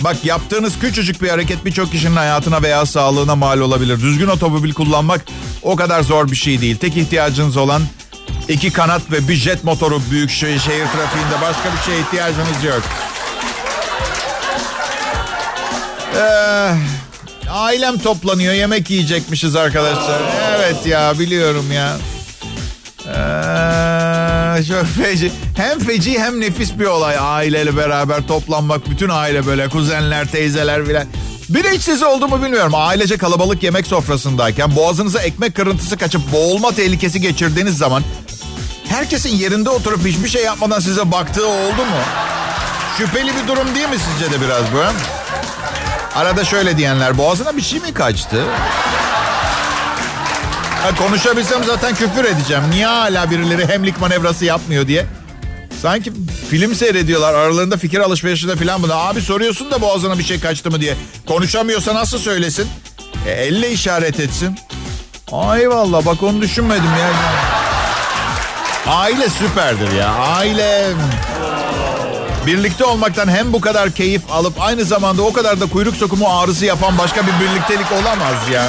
Bak 0.00 0.24
yaptığınız 0.24 0.78
küçücük 0.78 1.22
bir 1.22 1.28
hareket 1.28 1.64
birçok 1.64 1.92
kişinin 1.92 2.16
hayatına 2.16 2.62
veya 2.62 2.86
sağlığına 2.86 3.36
mal 3.36 3.60
olabilir. 3.60 4.00
Düzgün 4.00 4.28
otomobil 4.28 4.72
kullanmak 4.72 5.20
o 5.62 5.76
kadar 5.76 6.02
zor 6.02 6.30
bir 6.30 6.36
şey 6.36 6.60
değil. 6.60 6.76
Tek 6.76 6.96
ihtiyacınız 6.96 7.56
olan 7.56 7.82
iki 8.48 8.70
kanat 8.70 9.12
ve 9.12 9.28
bir 9.28 9.34
jet 9.34 9.64
motoru 9.64 10.02
büyük 10.10 10.30
şehir, 10.30 10.60
trafiğinde. 10.60 11.40
Başka 11.42 11.72
bir 11.76 11.82
şeye 11.86 12.00
ihtiyacınız 12.00 12.64
yok. 12.64 12.82
Ee, 16.18 16.74
ailem 17.50 17.98
toplanıyor. 17.98 18.54
Yemek 18.54 18.90
yiyecekmişiz 18.90 19.56
arkadaşlar. 19.56 20.20
Evet 20.56 20.86
ya 20.86 21.18
biliyorum 21.18 21.72
ya. 21.72 21.96
Ee, 23.06 24.62
çok 24.64 24.86
feci. 24.86 25.32
Hem 25.56 25.78
feci 25.78 26.18
hem 26.18 26.40
nefis 26.40 26.78
bir 26.78 26.84
olay 26.84 27.16
aileyle 27.20 27.76
beraber 27.76 28.26
toplanmak. 28.26 28.90
Bütün 28.90 29.08
aile 29.08 29.46
böyle 29.46 29.68
kuzenler, 29.68 30.26
teyzeler 30.26 30.84
filan. 30.86 31.04
Bir 31.48 31.64
de 31.64 31.70
hiç 31.70 31.82
size 31.82 32.06
oldu 32.06 32.28
mu 32.28 32.42
bilmiyorum. 32.42 32.72
Ailece 32.76 33.16
kalabalık 33.16 33.62
yemek 33.62 33.86
sofrasındayken 33.86 34.76
boğazınıza 34.76 35.22
ekmek 35.22 35.54
kırıntısı 35.56 35.96
kaçıp 35.96 36.32
boğulma 36.32 36.72
tehlikesi 36.72 37.20
geçirdiğiniz 37.20 37.78
zaman 37.78 38.02
herkesin 38.88 39.36
yerinde 39.36 39.70
oturup 39.70 40.06
hiçbir 40.06 40.28
şey 40.28 40.44
yapmadan 40.44 40.80
size 40.80 41.12
baktığı 41.12 41.46
oldu 41.46 41.84
mu? 41.84 42.00
Şüpheli 42.98 43.30
bir 43.42 43.48
durum 43.48 43.74
değil 43.74 43.88
mi 43.88 43.96
sizce 44.12 44.32
de 44.32 44.40
biraz 44.44 44.62
bu? 44.72 44.78
Arada 46.18 46.44
şöyle 46.44 46.76
diyenler 46.76 47.18
boğazına 47.18 47.56
bir 47.56 47.62
şey 47.62 47.80
mi 47.80 47.94
kaçtı? 47.94 48.44
Ha, 50.82 50.94
konuşabilsem 50.98 51.64
zaten 51.64 51.94
küfür 51.94 52.24
edeceğim. 52.24 52.62
Niye 52.70 52.86
hala 52.86 53.30
birileri 53.30 53.68
hemlik 53.68 54.00
manevrası 54.00 54.44
yapmıyor 54.44 54.86
diye. 54.86 55.06
Sanki 55.82 56.12
film 56.50 56.74
seyrediyorlar 56.74 57.34
aralarında 57.34 57.76
fikir 57.76 57.98
alışverişinde 58.00 58.56
falan 58.56 58.82
bunu. 58.82 58.94
Abi 58.94 59.20
soruyorsun 59.20 59.70
da 59.70 59.80
boğazına 59.80 60.18
bir 60.18 60.24
şey 60.24 60.40
kaçtı 60.40 60.70
mı 60.70 60.80
diye. 60.80 60.96
Konuşamıyorsa 61.26 61.94
nasıl 61.94 62.18
söylesin? 62.18 62.66
E, 63.26 63.30
elle 63.30 63.70
işaret 63.70 64.20
etsin. 64.20 64.58
Ay 65.32 65.70
valla 65.70 66.06
bak 66.06 66.22
onu 66.22 66.40
düşünmedim 66.40 66.84
ya. 67.00 67.10
Aile 68.92 69.28
süperdir 69.28 69.92
ya. 69.92 70.08
Aile 70.08 70.86
birlikte 72.48 72.84
olmaktan 72.84 73.28
hem 73.28 73.52
bu 73.52 73.60
kadar 73.60 73.90
keyif 73.90 74.22
alıp 74.30 74.60
aynı 74.60 74.84
zamanda 74.84 75.22
o 75.22 75.32
kadar 75.32 75.60
da 75.60 75.66
kuyruk 75.66 75.96
sokumu 75.96 76.28
ağrısı 76.28 76.64
yapan 76.64 76.98
başka 76.98 77.22
bir 77.22 77.32
birliktelik 77.40 77.92
olamaz 77.92 78.48
ya. 78.52 78.68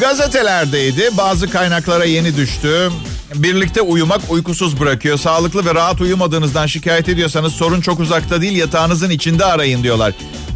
Gazetelerdeydi. 0.00 1.10
Bazı 1.16 1.50
kaynaklara 1.50 2.04
yeni 2.04 2.36
düştü. 2.36 2.90
Birlikte 3.34 3.80
uyumak 3.80 4.20
uykusuz 4.30 4.80
bırakıyor. 4.80 5.18
Sağlıklı 5.18 5.66
ve 5.66 5.74
rahat 5.74 6.00
uyumadığınızdan 6.00 6.66
şikayet 6.66 7.08
ediyorsanız 7.08 7.52
sorun 7.52 7.80
çok 7.80 8.00
uzakta 8.00 8.40
değil 8.40 8.56
yatağınızın 8.56 9.10
içinde 9.10 9.44
arayın 9.44 9.82
diyorlar. 9.82 10.12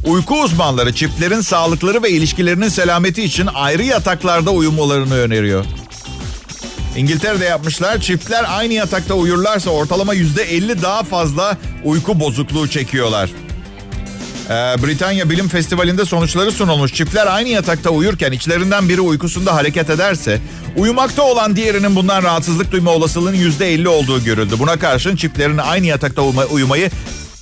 Uyku 0.07 0.43
uzmanları 0.43 0.95
çiftlerin 0.95 1.41
sağlıkları 1.41 2.03
ve 2.03 2.11
ilişkilerinin 2.11 2.69
selameti 2.69 3.23
için 3.23 3.49
ayrı 3.55 3.83
yataklarda 3.83 4.51
uyumalarını 4.51 5.15
öneriyor. 5.15 5.65
İngiltere'de 6.97 7.45
yapmışlar. 7.45 8.01
Çiftler 8.01 8.45
aynı 8.49 8.73
yatakta 8.73 9.15
uyurlarsa 9.15 9.71
ortalama 9.71 10.15
yüzde 10.15 10.43
50 10.43 10.83
daha 10.83 11.03
fazla 11.03 11.59
uyku 11.85 12.21
bozukluğu 12.21 12.69
çekiyorlar. 12.69 13.31
Ee, 14.47 14.53
Britanya 14.53 15.31
Bilim 15.31 15.49
Festivali'nde 15.49 16.05
sonuçları 16.05 16.53
sunulmuş. 16.53 16.95
Çiftler 16.95 17.27
aynı 17.27 17.49
yatakta 17.49 17.91
uyurken 17.91 18.33
içlerinden 18.33 18.89
biri 18.89 19.01
uykusunda 19.01 19.55
hareket 19.55 19.91
ederse 19.91 20.41
uyumakta 20.77 21.23
olan 21.23 21.57
diğerinin 21.57 21.97
bundan 21.97 22.23
rahatsızlık 22.23 22.73
duyma 22.73 22.91
olasılığının 22.91 23.37
%50 23.37 23.89
olduğu 23.89 24.25
görüldü. 24.25 24.55
Buna 24.59 24.79
karşın 24.79 25.17
çiftlerin 25.17 25.59
aynı 25.59 25.87
yatakta 25.87 26.23
uyumayı 26.23 26.91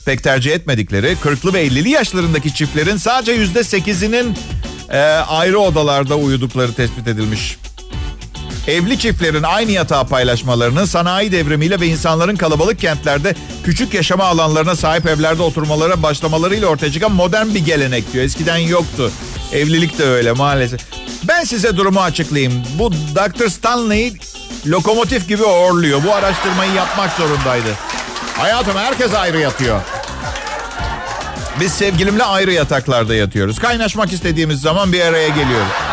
pek 0.07 0.23
tercih 0.23 0.52
etmedikleri 0.52 1.17
40'lı 1.25 1.52
ve 1.52 1.67
50'li 1.67 1.88
yaşlarındaki 1.88 2.55
çiftlerin 2.55 2.97
sadece 2.97 3.45
%8'inin 3.45 4.37
e, 4.90 4.99
ayrı 5.28 5.59
odalarda 5.59 6.17
uyudukları 6.17 6.73
tespit 6.73 7.09
edilmiş. 7.09 7.57
Evli 8.69 8.99
çiftlerin 8.99 9.43
aynı 9.43 9.71
yatağı 9.71 10.09
paylaşmalarının 10.09 10.85
sanayi 10.85 11.33
devrimiyle 11.33 11.81
ve 11.81 11.87
insanların 11.87 12.37
kalabalık 12.37 12.79
kentlerde 12.79 13.35
küçük 13.65 13.95
yaşama 13.95 14.25
alanlarına 14.25 14.77
sahip 14.77 15.07
evlerde 15.07 15.43
oturmalara 15.43 16.03
başlamalarıyla 16.03 16.69
ortaya 16.69 16.93
çıkan 16.93 17.13
modern 17.13 17.55
bir 17.55 17.65
gelenek 17.65 18.13
diyor. 18.13 18.25
Eskiden 18.25 18.57
yoktu. 18.57 19.13
Evlilik 19.53 19.99
de 19.99 20.05
öyle 20.05 20.33
maalesef. 20.33 20.81
Ben 21.29 21.45
size 21.45 21.77
durumu 21.77 22.01
açıklayayım. 22.01 22.63
Bu 22.79 22.93
Dr. 22.93 23.49
Stanley 23.49 24.13
lokomotif 24.67 25.29
gibi 25.29 25.43
horluyor. 25.43 26.05
Bu 26.05 26.15
araştırmayı 26.15 26.73
yapmak 26.73 27.13
zorundaydı. 27.13 27.69
Hayatım 28.37 28.77
herkes 28.77 29.15
ayrı 29.15 29.39
yatıyor. 29.39 29.81
Biz 31.61 31.73
sevgilimle 31.73 32.25
ayrı 32.25 32.53
yataklarda 32.53 33.15
yatıyoruz. 33.15 33.59
Kaynaşmak 33.59 34.13
istediğimiz 34.13 34.61
zaman 34.61 34.93
bir 34.93 35.01
araya 35.01 35.29
geliyoruz. 35.29 35.88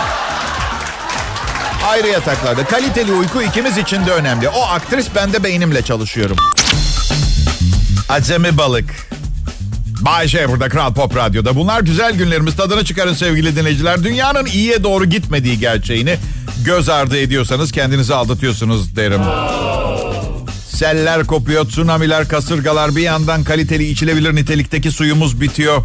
Ayrı 1.87 2.07
yataklarda. 2.07 2.65
Kaliteli 2.65 3.11
uyku 3.11 3.41
ikimiz 3.41 3.77
için 3.77 4.05
de 4.05 4.11
önemli. 4.11 4.49
O 4.49 4.61
aktris 4.61 5.07
ben 5.15 5.33
de 5.33 5.43
beynimle 5.43 5.81
çalışıyorum. 5.81 6.37
Acemi 8.09 8.57
balık. 8.57 8.85
Bay 10.01 10.27
J 10.27 10.49
burada 10.49 10.69
Kral 10.69 10.93
Pop 10.93 11.15
Radyo'da. 11.15 11.55
Bunlar 11.55 11.81
güzel 11.81 12.13
günlerimiz. 12.13 12.55
Tadını 12.55 12.85
çıkarın 12.85 13.13
sevgili 13.13 13.55
dinleyiciler. 13.55 14.03
Dünyanın 14.03 14.45
iyiye 14.45 14.83
doğru 14.83 15.05
gitmediği 15.05 15.59
gerçeğini 15.59 16.17
göz 16.65 16.89
ardı 16.89 17.17
ediyorsanız 17.17 17.71
kendinizi 17.71 18.15
aldatıyorsunuz 18.15 18.95
derim. 18.95 19.21
Seller 20.69 21.25
kopuyor, 21.25 21.65
tsunamiler, 21.65 22.27
kasırgalar 22.27 22.95
bir 22.95 23.01
yandan 23.01 23.43
kaliteli 23.43 23.89
içilebilir 23.89 24.35
nitelikteki 24.35 24.91
suyumuz 24.91 25.41
bitiyor. 25.41 25.83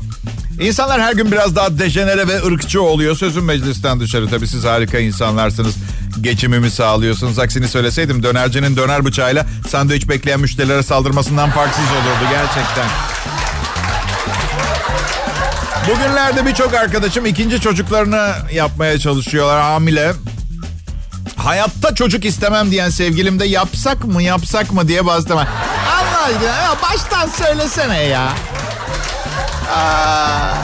İnsanlar 0.61 1.01
her 1.01 1.13
gün 1.13 1.33
biraz 1.33 1.57
daha 1.57 1.79
dejenere 1.79 2.29
ve 2.29 2.43
ırkçı 2.47 2.83
oluyor. 2.83 3.17
Sözüm 3.17 3.45
meclisten 3.45 4.01
dışarı. 4.01 4.29
Tabii 4.31 4.47
siz 4.47 4.65
harika 4.65 4.99
insanlarsınız. 4.99 5.75
Geçimimi 6.21 6.71
sağlıyorsunuz. 6.71 7.39
Aksini 7.39 7.69
söyleseydim 7.69 8.23
dönercinin 8.23 8.77
döner 8.77 9.05
bıçağıyla 9.05 9.47
sandviç 9.69 10.09
bekleyen 10.09 10.41
müşterilere 10.41 10.83
saldırmasından 10.83 11.51
farksız 11.51 11.85
olurdu 11.85 12.31
gerçekten. 12.31 12.87
Bugünlerde 15.89 16.47
birçok 16.47 16.75
arkadaşım 16.75 17.27
ikinci 17.27 17.61
çocuklarını 17.61 18.33
yapmaya 18.53 18.99
çalışıyorlar 18.99 19.63
hamile. 19.63 20.13
Hayatta 21.37 21.95
çocuk 21.95 22.25
istemem 22.25 22.71
diyen 22.71 22.91
sevgilim 22.91 23.41
de 23.41 23.47
yapsak 23.47 24.05
mı 24.05 24.23
yapsak 24.23 24.73
mı 24.73 24.89
diye 24.89 25.07
bastım. 25.07 25.39
Allah 25.39 26.23
aşkına 26.25 26.63
ya 26.63 26.75
baştan 26.83 27.29
söylesene 27.29 27.99
ya. 28.03 28.33
Aa, 29.75 30.55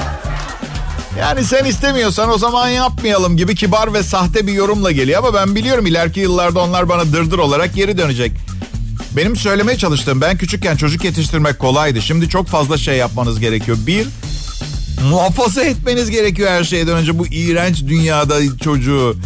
yani 1.21 1.45
sen 1.45 1.65
istemiyorsan 1.65 2.31
o 2.31 2.39
zaman 2.39 2.69
yapmayalım 2.69 3.37
gibi 3.37 3.55
kibar 3.55 3.95
ve 3.95 4.03
sahte 4.03 4.47
bir 4.47 4.53
yorumla 4.53 4.93
geliyor. 4.93 5.19
Ama 5.19 5.35
ben 5.35 5.55
biliyorum 5.55 5.87
ileriki 5.87 6.21
yıllarda 6.21 6.61
onlar 6.61 6.89
bana 6.89 7.13
dırdır 7.13 7.39
olarak 7.39 7.75
geri 7.75 7.99
dönecek. 7.99 8.33
Benim 9.17 9.37
söylemeye 9.37 9.79
çalıştığım 9.79 10.21
ben 10.21 10.37
küçükken 10.37 10.77
çocuk 10.77 11.05
yetiştirmek 11.05 11.59
kolaydı. 11.59 12.03
Şimdi 12.03 12.29
çok 12.29 12.47
fazla 12.47 12.79
şey 12.79 12.97
yapmanız 12.97 13.41
gerekiyor. 13.41 13.79
Bir, 13.87 14.07
muhafaza 15.11 15.63
etmeniz 15.63 16.11
gerekiyor 16.11 16.51
her 16.51 16.65
şeyden 16.65 16.97
önce 16.97 17.19
bu 17.19 17.27
iğrenç 17.27 17.83
dünyada 17.87 18.59
çocuğu. 18.59 19.17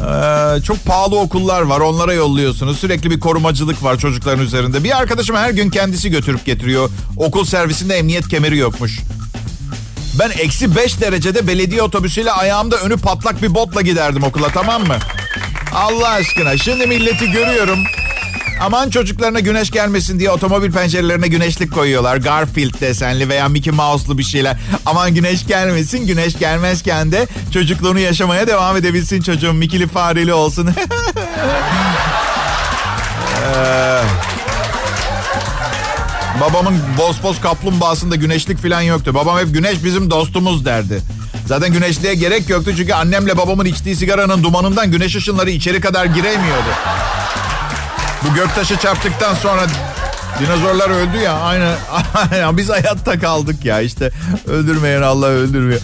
Ee, 0.00 0.62
çok 0.62 0.84
pahalı 0.84 1.18
okullar 1.18 1.62
var 1.62 1.80
onlara 1.80 2.12
yolluyorsunuz. 2.12 2.78
Sürekli 2.78 3.10
bir 3.10 3.20
korumacılık 3.20 3.82
var 3.82 3.98
çocukların 3.98 4.44
üzerinde. 4.44 4.84
Bir 4.84 4.98
arkadaşım 4.98 5.36
her 5.36 5.50
gün 5.50 5.70
kendisi 5.70 6.10
götürüp 6.10 6.46
getiriyor. 6.46 6.90
Okul 7.16 7.44
servisinde 7.44 7.94
emniyet 7.98 8.28
kemeri 8.28 8.58
yokmuş. 8.58 9.00
Ben 10.18 10.30
eksi 10.30 10.76
5 10.76 11.00
derecede 11.00 11.46
belediye 11.46 11.82
otobüsüyle 11.82 12.32
ayağımda 12.32 12.76
önü 12.76 12.96
patlak 12.96 13.42
bir 13.42 13.54
botla 13.54 13.80
giderdim 13.80 14.22
okula 14.22 14.48
tamam 14.48 14.86
mı? 14.86 14.96
Allah 15.74 16.08
aşkına 16.08 16.56
şimdi 16.56 16.86
milleti 16.86 17.30
görüyorum. 17.30 17.78
Aman 18.60 18.90
çocuklarına 18.90 19.40
güneş 19.40 19.70
gelmesin 19.70 20.18
diye 20.18 20.30
otomobil 20.30 20.72
pencerelerine 20.72 21.28
güneşlik 21.28 21.72
koyuyorlar. 21.72 22.16
Garfield 22.16 22.80
desenli 22.80 23.28
veya 23.28 23.48
Mickey 23.48 23.72
Mouse'lu 23.72 24.18
bir 24.18 24.22
şeyler. 24.22 24.56
Aman 24.86 25.14
güneş 25.14 25.46
gelmesin, 25.46 26.06
güneş 26.06 26.38
gelmezken 26.38 27.12
de 27.12 27.26
çocukluğunu 27.52 27.98
yaşamaya 27.98 28.46
devam 28.46 28.76
edebilsin 28.76 29.22
çocuğum. 29.22 29.52
Mikili 29.52 29.86
fareli 29.86 30.32
olsun. 30.34 30.68
ee, 33.46 34.00
babamın 36.40 36.74
Bospos 36.98 37.40
kaplumbağasında 37.40 38.16
güneşlik 38.16 38.58
falan 38.58 38.80
yoktu. 38.80 39.14
Babam 39.14 39.38
hep 39.38 39.54
güneş 39.54 39.84
bizim 39.84 40.10
dostumuz 40.10 40.64
derdi. 40.64 41.00
Zaten 41.46 41.72
güneşliğe 41.72 42.14
gerek 42.14 42.48
yoktu 42.50 42.72
çünkü 42.76 42.92
annemle 42.92 43.38
babamın 43.38 43.64
içtiği 43.64 43.96
sigaranın 43.96 44.42
dumanından 44.42 44.90
güneş 44.90 45.16
ışınları 45.16 45.50
içeri 45.50 45.80
kadar 45.80 46.04
giremiyordu. 46.04 46.70
Bu 48.24 48.34
göktaşı 48.34 48.76
çarptıktan 48.76 49.34
sonra 49.34 49.66
dinozorlar 50.40 50.90
öldü 50.90 51.16
ya 51.16 51.32
aynı 51.32 51.74
biz 52.56 52.68
hayatta 52.68 53.18
kaldık 53.18 53.64
ya 53.64 53.80
işte 53.80 54.10
öldürmeyen 54.46 55.02
Allah 55.02 55.26
öldürmüyor. 55.26 55.80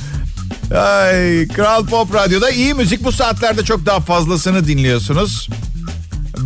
Ay, 0.74 1.48
Kral 1.48 1.86
Pop 1.86 2.14
Radyo'da 2.14 2.50
iyi 2.50 2.74
müzik 2.74 3.04
bu 3.04 3.12
saatlerde 3.12 3.64
çok 3.64 3.86
daha 3.86 4.00
fazlasını 4.00 4.66
dinliyorsunuz. 4.66 5.48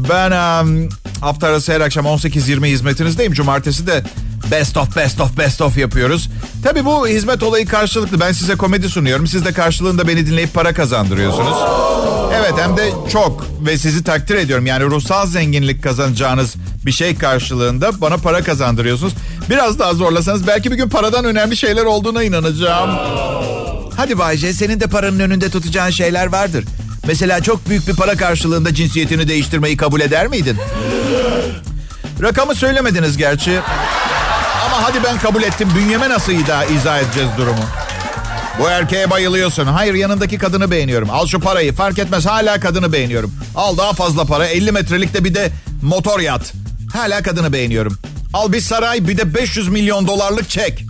Ben 0.09 0.31
um, 0.31 0.89
hafta 1.21 1.47
arası 1.47 1.73
her 1.73 1.81
akşam 1.81 2.07
18-20 2.07 2.67
hizmetinizdeyim. 2.67 3.33
Cumartesi 3.33 3.87
de 3.87 4.03
best 4.51 4.77
of 4.77 4.97
best 4.97 5.21
of 5.21 5.39
best 5.39 5.61
of 5.61 5.79
yapıyoruz. 5.79 6.31
Tabii 6.65 6.85
bu 6.85 7.09
hizmet 7.09 7.43
olayı 7.43 7.67
karşılıklı. 7.67 8.21
Ben 8.21 8.33
size 8.33 8.55
komedi 8.55 8.89
sunuyorum. 8.89 9.27
Siz 9.27 9.45
de 9.45 9.53
karşılığında 9.53 10.09
beni 10.09 10.27
dinleyip 10.27 10.55
para 10.55 10.75
kazandırıyorsunuz. 10.75 11.57
Evet 12.41 12.55
hem 12.57 12.77
de 12.77 12.91
çok 13.13 13.47
ve 13.67 13.79
sizi 13.79 14.05
takdir 14.05 14.35
ediyorum. 14.35 14.67
Yani 14.67 14.85
ruhsal 14.85 15.27
zenginlik 15.27 15.83
kazanacağınız 15.83 16.55
bir 16.87 16.93
şey 16.93 17.17
karşılığında 17.17 18.01
bana 18.01 18.17
para 18.17 18.43
kazandırıyorsunuz. 18.43 19.15
Biraz 19.51 19.79
daha 19.79 19.95
zorlasanız 19.95 20.47
belki 20.47 20.71
bir 20.71 20.77
gün 20.77 20.89
paradan 20.89 21.25
önemli 21.25 21.57
şeyler 21.57 21.85
olduğuna 21.85 22.23
inanacağım. 22.23 22.91
Hadi 23.97 24.19
Bayce 24.19 24.53
senin 24.53 24.81
de 24.81 24.87
paranın 24.87 25.21
önünde 25.21 25.51
tutacağın 25.51 25.91
şeyler 25.91 26.27
vardır. 26.27 26.65
Mesela 27.07 27.43
çok 27.43 27.69
büyük 27.69 27.89
bir 27.89 27.97
para 27.97 28.17
karşılığında 28.17 28.75
cinsiyetini 28.75 29.29
değiştirmeyi 29.29 29.77
kabul 29.77 30.01
eder 30.01 30.27
miydin? 30.27 30.57
Rakamı 32.23 32.55
söylemediniz 32.55 33.17
gerçi. 33.17 33.61
Ama 34.67 34.83
hadi 34.83 35.05
ben 35.05 35.19
kabul 35.19 35.43
ettim. 35.43 35.69
Bünyeme 35.77 36.09
nasıl 36.09 36.33
izah, 36.33 36.71
izah 36.71 36.99
edeceğiz 36.99 37.29
durumu? 37.39 37.65
Bu 38.59 38.69
erkeğe 38.69 39.11
bayılıyorsun. 39.11 39.67
Hayır 39.67 39.95
yanındaki 39.95 40.39
kadını 40.39 40.71
beğeniyorum. 40.71 41.11
Al 41.11 41.27
şu 41.27 41.41
parayı 41.41 41.73
fark 41.73 41.99
etmez 41.99 42.27
hala 42.27 42.61
kadını 42.61 42.93
beğeniyorum. 42.93 43.35
Al 43.57 43.79
daha 43.79 43.93
fazla 43.93 44.25
para 44.25 44.47
50 44.47 44.73
metrelikte 44.73 45.25
bir 45.25 45.35
de 45.35 45.51
motor 45.83 46.21
yat. 46.21 46.53
Hala 46.93 47.23
kadını 47.23 47.53
beğeniyorum. 47.53 47.99
Al 48.35 48.53
bir 48.53 48.61
saray 48.61 49.09
bir 49.09 49.19
de 49.19 49.35
500 49.35 49.69
milyon 49.69 50.07
dolarlık 50.07 50.51
çek. 50.51 50.85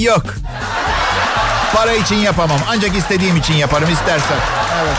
Yok. 0.00 0.24
Para 1.80 1.94
için 1.94 2.16
yapamam. 2.16 2.60
Ancak 2.68 2.96
istediğim 2.96 3.36
için 3.36 3.54
yaparım 3.54 3.92
istersen. 3.92 4.36
Evet. 4.82 4.96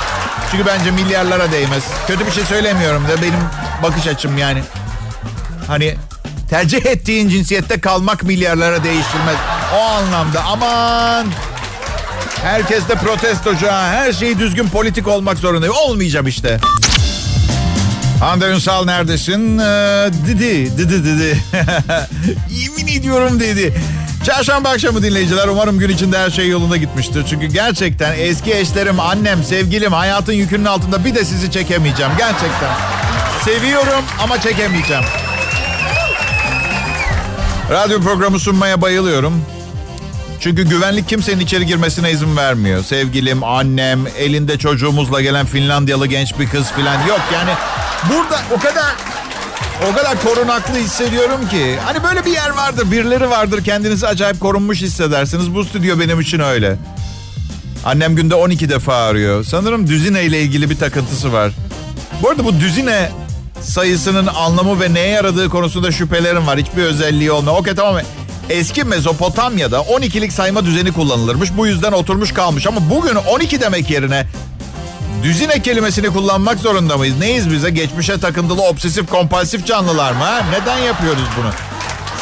Çünkü 0.52 0.66
bence 0.66 0.92
milyarlara 0.92 1.52
değmez. 1.52 1.84
Kötü 2.08 2.26
bir 2.26 2.32
şey 2.32 2.46
söylemiyorum 2.46 3.04
da 3.04 3.22
benim 3.22 3.40
bakış 3.84 4.08
açım 4.08 4.38
yani. 4.38 4.62
Hani 5.68 5.96
tercih 6.50 6.86
ettiğin 6.86 7.30
cinsiyette 7.30 7.82
kalmak 7.82 8.24
milyarlara 8.24 8.84
değiştirmez. 8.84 9.36
O 9.76 9.82
anlamda 9.82 10.44
aman. 10.44 11.28
Herkes 12.44 12.90
de 12.90 12.96
protestocu 12.96 13.68
ha. 13.68 13.88
Her 13.88 14.14
şeyi 14.14 14.40
düzgün 14.40 14.70
politik 14.70 15.08
olmak 15.08 15.38
zorunda. 15.38 15.72
Olmayacağım 15.72 16.28
işte. 16.28 16.60
Hande 18.20 18.46
Ünsal 18.46 18.86
neredesin? 18.86 19.58
Ee, 19.60 19.64
dedi, 20.28 20.78
dedi, 20.78 21.06
dedi. 21.06 21.44
Yemin 22.50 22.88
ediyorum 22.88 23.40
dedi. 23.40 23.74
Çarşamba 24.26 24.70
akşamı 24.70 25.04
dinleyiciler 25.04 25.48
umarım 25.48 25.80
gün 25.80 25.90
içinde 25.90 26.18
her 26.18 26.30
şey 26.30 26.50
yolunda 26.50 26.78
gitmiştir. 26.78 27.26
Çünkü 27.30 27.46
gerçekten 27.46 28.14
eski 28.18 28.54
eşlerim, 28.54 29.00
annem, 29.00 29.44
sevgilim 29.44 29.94
hayatın 29.94 30.34
yükünün 30.34 30.66
altında 30.66 31.06
bir 31.06 31.16
de 31.16 31.26
sizi 31.26 31.52
çekemeyeceğim. 31.52 32.12
Gerçekten. 32.18 32.74
Seviyorum 33.46 34.04
ama 34.24 34.42
çekemeyeceğim. 34.42 35.04
Radyo 37.72 38.02
programı 38.02 38.40
sunmaya 38.40 38.82
bayılıyorum. 38.82 39.46
Çünkü 40.40 40.64
güvenlik 40.64 41.10
kimsenin 41.10 41.40
içeri 41.40 41.66
girmesine 41.66 42.12
izin 42.12 42.38
vermiyor. 42.38 42.84
Sevgilim, 42.84 43.44
annem, 43.44 44.00
elinde 44.18 44.58
çocuğumuzla 44.58 45.22
gelen 45.22 45.46
Finlandiyalı 45.46 46.08
genç 46.08 46.40
bir 46.40 46.50
kız 46.50 46.66
falan 46.66 47.08
yok. 47.08 47.22
Yani 47.34 47.52
burada 48.10 48.42
o 48.52 48.60
kadar 48.60 48.96
o 49.90 49.96
kadar 49.96 50.24
korunaklı 50.24 50.80
hissediyorum 50.80 51.50
ki. 51.50 51.78
Hani 51.86 52.04
böyle 52.04 52.26
bir 52.26 52.32
yer 52.32 52.50
vardır, 52.50 52.92
birileri 52.92 53.30
vardır. 53.30 53.64
Kendinizi 53.64 54.08
acayip 54.08 54.40
korunmuş 54.40 54.82
hissedersiniz. 54.82 55.56
Bu 55.56 55.66
stüdyo 55.66 56.00
benim 56.00 56.20
için 56.20 56.40
öyle. 56.40 56.78
Annem 57.86 58.16
günde 58.16 58.36
12 58.36 58.70
defa 58.70 58.96
arıyor. 58.96 59.44
Sanırım 59.44 59.88
düzine 59.88 60.24
ile 60.24 60.42
ilgili 60.42 60.70
bir 60.70 60.78
takıntısı 60.78 61.34
var. 61.34 61.52
Bu 62.22 62.30
arada 62.30 62.46
bu 62.46 62.60
düzine 62.60 63.12
sayısının 63.62 64.28
anlamı 64.28 64.82
ve 64.82 64.94
neye 64.94 65.08
yaradığı 65.08 65.50
konusunda 65.50 65.92
şüphelerim 65.92 66.48
var. 66.48 66.60
Hiçbir 66.60 66.84
özelliği 66.84 67.32
olmuyor. 67.32 67.58
Okey 67.58 67.76
tamam 67.76 68.02
Eski 68.50 68.84
Mezopotamya'da 68.84 69.78
12'lik 69.78 70.34
sayma 70.34 70.66
düzeni 70.66 70.92
kullanılırmış. 70.92 71.50
Bu 71.58 71.68
yüzden 71.68 71.92
oturmuş 71.92 72.34
kalmış. 72.34 72.68
Ama 72.68 72.90
bugün 72.90 73.16
12 73.16 73.62
demek 73.62 73.90
yerine 73.90 74.26
düzine 75.24 75.62
kelimesini 75.62 76.08
kullanmak 76.10 76.60
zorunda 76.60 76.98
mıyız? 76.98 77.18
Neyiz 77.20 77.52
bize? 77.52 77.70
Geçmişe 77.70 78.20
takıntılı 78.20 78.62
obsesif 78.62 79.10
kompulsif 79.10 79.66
canlılar 79.66 80.12
mı? 80.12 80.24
Ha? 80.24 80.42
Neden 80.52 80.78
yapıyoruz 80.78 81.24
bunu? 81.38 81.50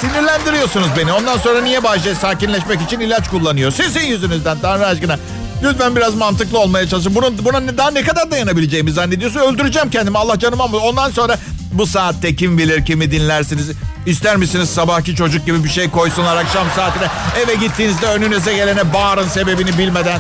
Sinirlendiriyorsunuz 0.02 0.88
beni. 0.98 1.12
Ondan 1.14 1.38
sonra 1.38 1.62
niye 1.62 1.84
Bayce 1.84 2.16
sakinleşmek 2.16 2.82
için 2.82 3.00
ilaç 3.00 3.30
kullanıyor? 3.30 3.72
Sizin 3.72 4.00
yüzünüzden 4.06 4.60
Tanrı 4.60 4.86
aşkına. 4.86 5.20
Lütfen 5.64 5.96
biraz 5.96 6.16
mantıklı 6.16 6.60
olmaya 6.60 6.88
çalışın. 6.88 7.16
Bunun, 7.16 7.46
buna 7.46 7.78
daha 7.78 7.92
ne 7.92 8.04
kadar 8.04 8.32
dayanabileceğimi 8.32 8.92
zannediyorsun? 8.92 9.40
Öldüreceğim 9.40 9.90
kendimi 9.90 10.18
Allah 10.18 10.40
canım 10.40 10.62
ama 10.62 10.78
ondan 10.78 11.12
sonra 11.12 11.38
bu 11.72 11.86
saatte 11.86 12.36
kim 12.36 12.58
bilir 12.58 12.86
kimi 12.86 13.12
dinlersiniz. 13.12 13.72
İster 14.06 14.38
misiniz 14.38 14.70
sabahki 14.70 15.16
çocuk 15.16 15.46
gibi 15.46 15.64
bir 15.64 15.70
şey 15.70 15.90
koysunlar 15.90 16.38
akşam 16.38 16.68
saatine 16.76 17.08
eve 17.44 17.56
gittiğinizde 17.56 18.08
önünüze 18.08 18.56
gelene 18.56 18.94
bağırın 18.94 19.28
sebebini 19.28 19.78
bilmeden. 19.78 20.20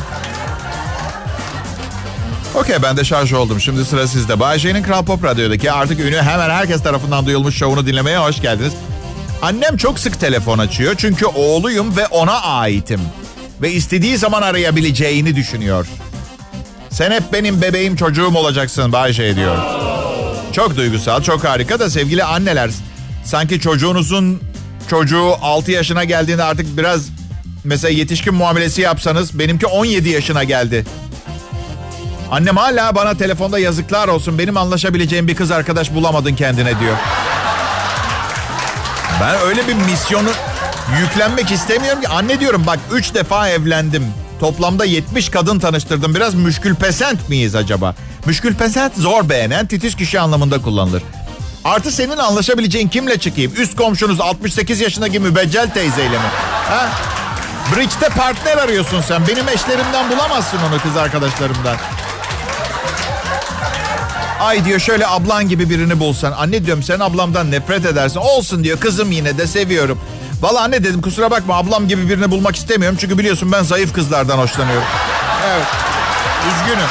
Okey 2.60 2.76
ben 2.84 2.98
de 2.98 3.04
şarj 3.04 3.34
oldum. 3.34 3.62
Şimdi 3.62 3.86
sıra 3.86 4.08
sizde. 4.08 4.39
Bay 4.39 4.82
Kral 4.82 5.06
Pop 5.06 5.24
Radyo'daki 5.24 5.72
artık 5.72 6.00
ünü 6.00 6.17
hemen 6.17 6.50
herkes 6.50 6.84
tarafından 6.84 7.26
duyulmuş 7.26 7.56
şovunu 7.56 7.88
dinlemeye 7.88 8.17
hoş 8.17 8.41
geldiniz. 8.41 8.74
Annem 9.41 9.78
çok 9.78 10.00
sık 10.00 10.19
telefon 10.19 10.58
açıyor 10.58 10.95
çünkü 10.98 11.26
oğluyum 11.26 11.98
ve 11.98 12.08
ona 12.08 12.41
aitim. 12.41 13.02
Ve 13.62 13.72
istediği 13.72 14.17
zaman 14.17 14.41
arayabileceğini 14.41 15.36
düşünüyor. 15.36 15.88
Sen 16.89 17.12
hep 17.12 17.24
benim 17.34 17.62
bebeğim 17.62 17.95
çocuğum 17.95 18.36
olacaksın 18.36 18.91
Bay 18.91 19.13
diyor. 19.13 19.58
Çok 20.54 20.78
duygusal, 20.78 21.24
çok 21.24 21.43
harika 21.43 21.80
da 21.80 21.89
sevgili 21.89 22.24
anneler. 22.24 22.72
Sanki 23.26 23.60
çocuğunuzun 23.60 24.41
çocuğu 24.89 25.34
6 25.41 25.72
yaşına 25.72 26.04
geldiğinde 26.04 26.43
artık 26.43 26.78
biraz 26.78 27.10
mesela 27.63 27.91
yetişkin 27.91 28.34
muamelesi 28.34 28.82
yapsanız 28.82 29.39
benimki 29.39 29.67
17 29.67 30.10
yaşına 30.10 30.43
geldi. 30.43 30.86
Annem 32.32 32.58
hala 32.58 32.96
bana 32.96 33.18
telefonda 33.18 33.60
yazıklar 33.60 34.08
olsun 34.08 34.38
benim 34.38 34.58
anlaşabileceğim 34.58 35.28
bir 35.28 35.36
kız 35.36 35.52
arkadaş 35.52 35.94
bulamadın 35.94 36.36
kendine 36.36 36.80
diyor. 36.80 36.96
Ben 39.22 39.36
öyle 39.42 39.68
bir 39.68 39.74
misyonu 39.74 40.30
yüklenmek 41.02 41.52
istemiyorum 41.52 42.02
ki. 42.02 42.08
Anne 42.08 42.39
diyorum 42.39 42.63
bak 42.68 42.80
3 42.92 43.13
defa 43.13 43.50
evlendim. 43.50 44.08
Toplamda 44.39 44.86
70 44.86 45.30
kadın 45.30 45.60
tanıştırdım. 45.60 46.15
Biraz 46.15 46.36
müşkül 46.36 46.76
pesent 46.76 47.30
miyiz 47.30 47.56
acaba? 47.56 47.96
Müşkül 48.26 48.56
pesent 48.56 48.96
zor 48.98 49.30
beğenen 49.30 49.68
titiz 49.68 49.96
kişi 49.96 50.20
anlamında 50.20 50.62
kullanılır. 50.62 51.04
Artı 51.63 51.92
senin 51.92 52.18
anlaşabileceğin 52.18 52.88
kimle 52.88 53.20
çıkayım? 53.20 53.54
Üst 53.58 53.76
komşunuz 53.76 54.22
68 54.22 54.80
yaşındaki 54.82 55.20
mübeccel 55.20 55.70
teyzeyle 55.74 56.18
mi? 56.18 56.26
Ha? 56.70 56.89
Bridge'de 57.76 58.10
partner 58.10 58.58
arıyorsun 58.58 59.02
sen. 59.02 59.28
Benim 59.28 59.50
eşlerimden 59.50 60.10
bulamazsın 60.10 60.58
onu 60.70 60.82
kız 60.82 60.98
arkadaşlarımdan. 60.98 61.78
Ay 64.39 64.65
diyor 64.65 64.80
şöyle 64.80 65.08
ablan 65.08 65.49
gibi 65.49 65.69
birini 65.69 65.99
bulsan. 65.99 66.32
Anne 66.32 66.65
diyorum 66.65 66.84
sen 66.84 66.99
ablamdan 66.99 67.52
nefret 67.52 67.86
edersin. 67.86 68.19
Olsun 68.19 68.63
diyor 68.63 68.80
kızım 68.80 69.12
yine 69.12 69.38
de 69.38 69.47
seviyorum. 69.47 70.02
Valla 70.41 70.62
anne 70.62 70.84
dedim 70.84 71.02
kusura 71.02 71.32
bakma 71.32 71.56
ablam 71.56 71.88
gibi 71.88 72.10
birini 72.10 72.32
bulmak 72.32 72.56
istemiyorum. 72.56 72.97
Çünkü 73.02 73.17
biliyorsun 73.17 73.52
ben 73.52 73.63
zayıf 73.63 73.93
kızlardan 73.93 74.38
hoşlanıyorum. 74.38 74.88
Evet. 75.47 75.67
Üzgünüm. 76.47 76.88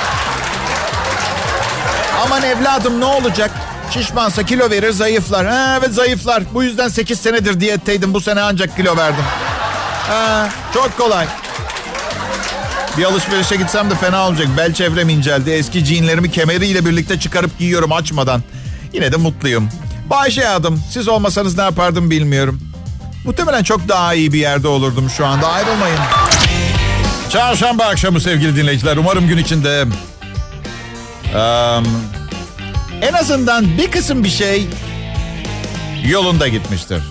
Aman 2.25 2.43
evladım 2.43 3.01
ne 3.01 3.05
olacak? 3.05 3.51
Şişmansa 3.91 4.43
kilo 4.43 4.71
verir 4.71 4.91
zayıflar. 4.91 5.47
Ha, 5.47 5.77
evet 5.81 5.95
zayıflar. 5.95 6.43
Bu 6.55 6.63
yüzden 6.63 6.89
8 6.89 7.21
senedir 7.21 7.61
diyetteydim. 7.61 8.15
Bu 8.15 8.21
sene 8.21 8.41
ancak 8.43 8.77
kilo 8.77 8.97
verdim. 8.97 9.25
Ha, 10.09 10.49
çok 10.75 10.99
kolay. 10.99 11.27
Bir 12.99 13.05
alışverişe 13.05 13.57
gitsem 13.57 13.91
de 13.91 13.95
fena 13.95 14.29
olacak. 14.29 14.49
Bel 14.57 14.75
çevrem 14.75 15.09
inceldi. 15.09 15.51
Eski 15.51 15.85
jeanlerimi 15.85 16.31
kemeriyle 16.31 16.87
birlikte 16.87 17.21
çıkarıp 17.21 17.59
giyiyorum 17.59 17.93
açmadan. 17.93 18.43
Yine 18.93 19.13
de 19.13 19.17
mutluyum. 19.17 19.69
Bayşe 20.11 20.49
adım. 20.49 20.83
Siz 20.91 21.09
olmasanız 21.09 21.57
ne 21.57 21.63
yapardım 21.63 22.11
bilmiyorum. 22.11 22.61
Muhtemelen 23.25 23.63
çok 23.63 23.89
daha 23.89 24.15
iyi 24.15 24.33
bir 24.33 24.39
yerde 24.39 24.69
olurdum 24.69 25.11
şu 25.11 25.27
anda. 25.27 25.49
Ayrılmayın. 25.49 25.99
Çarşamba 27.33 27.85
akşamı 27.85 28.21
sevgili 28.21 28.57
dinleyiciler. 28.57 28.97
Umarım 28.97 29.29
gün 29.29 29.39
içinde... 29.39 29.85
Um, 31.35 31.87
en 33.03 33.13
azından 33.13 33.79
bir 33.79 33.91
kısım 33.91 34.25
bir 34.25 34.29
şey 34.31 34.67
yolunda 36.05 36.49
gitmiştir. 36.49 37.03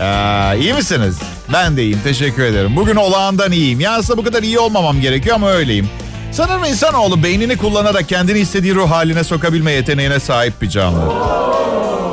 Ee, 0.00 0.58
iyi 0.60 0.74
misiniz? 0.74 1.16
Ben 1.52 1.76
de 1.76 1.82
iyiyim 1.82 2.00
teşekkür 2.04 2.42
ederim. 2.44 2.76
Bugün 2.76 2.96
olağandan 2.96 3.52
iyiyim. 3.52 3.80
Ya 3.80 3.92
aslında 3.92 4.18
bu 4.18 4.24
kadar 4.24 4.42
iyi 4.42 4.58
olmamam 4.58 5.00
gerekiyor 5.00 5.34
ama 5.36 5.50
öyleyim. 5.50 5.88
Sanırım 6.32 6.64
insanoğlu 6.64 7.22
beynini 7.22 7.56
kullanarak 7.56 8.08
kendini 8.08 8.38
istediği 8.38 8.74
ruh 8.74 8.90
haline 8.90 9.24
sokabilme 9.24 9.72
yeteneğine 9.72 10.20
sahip 10.20 10.62
bir 10.62 10.68
canlı. 10.68 11.12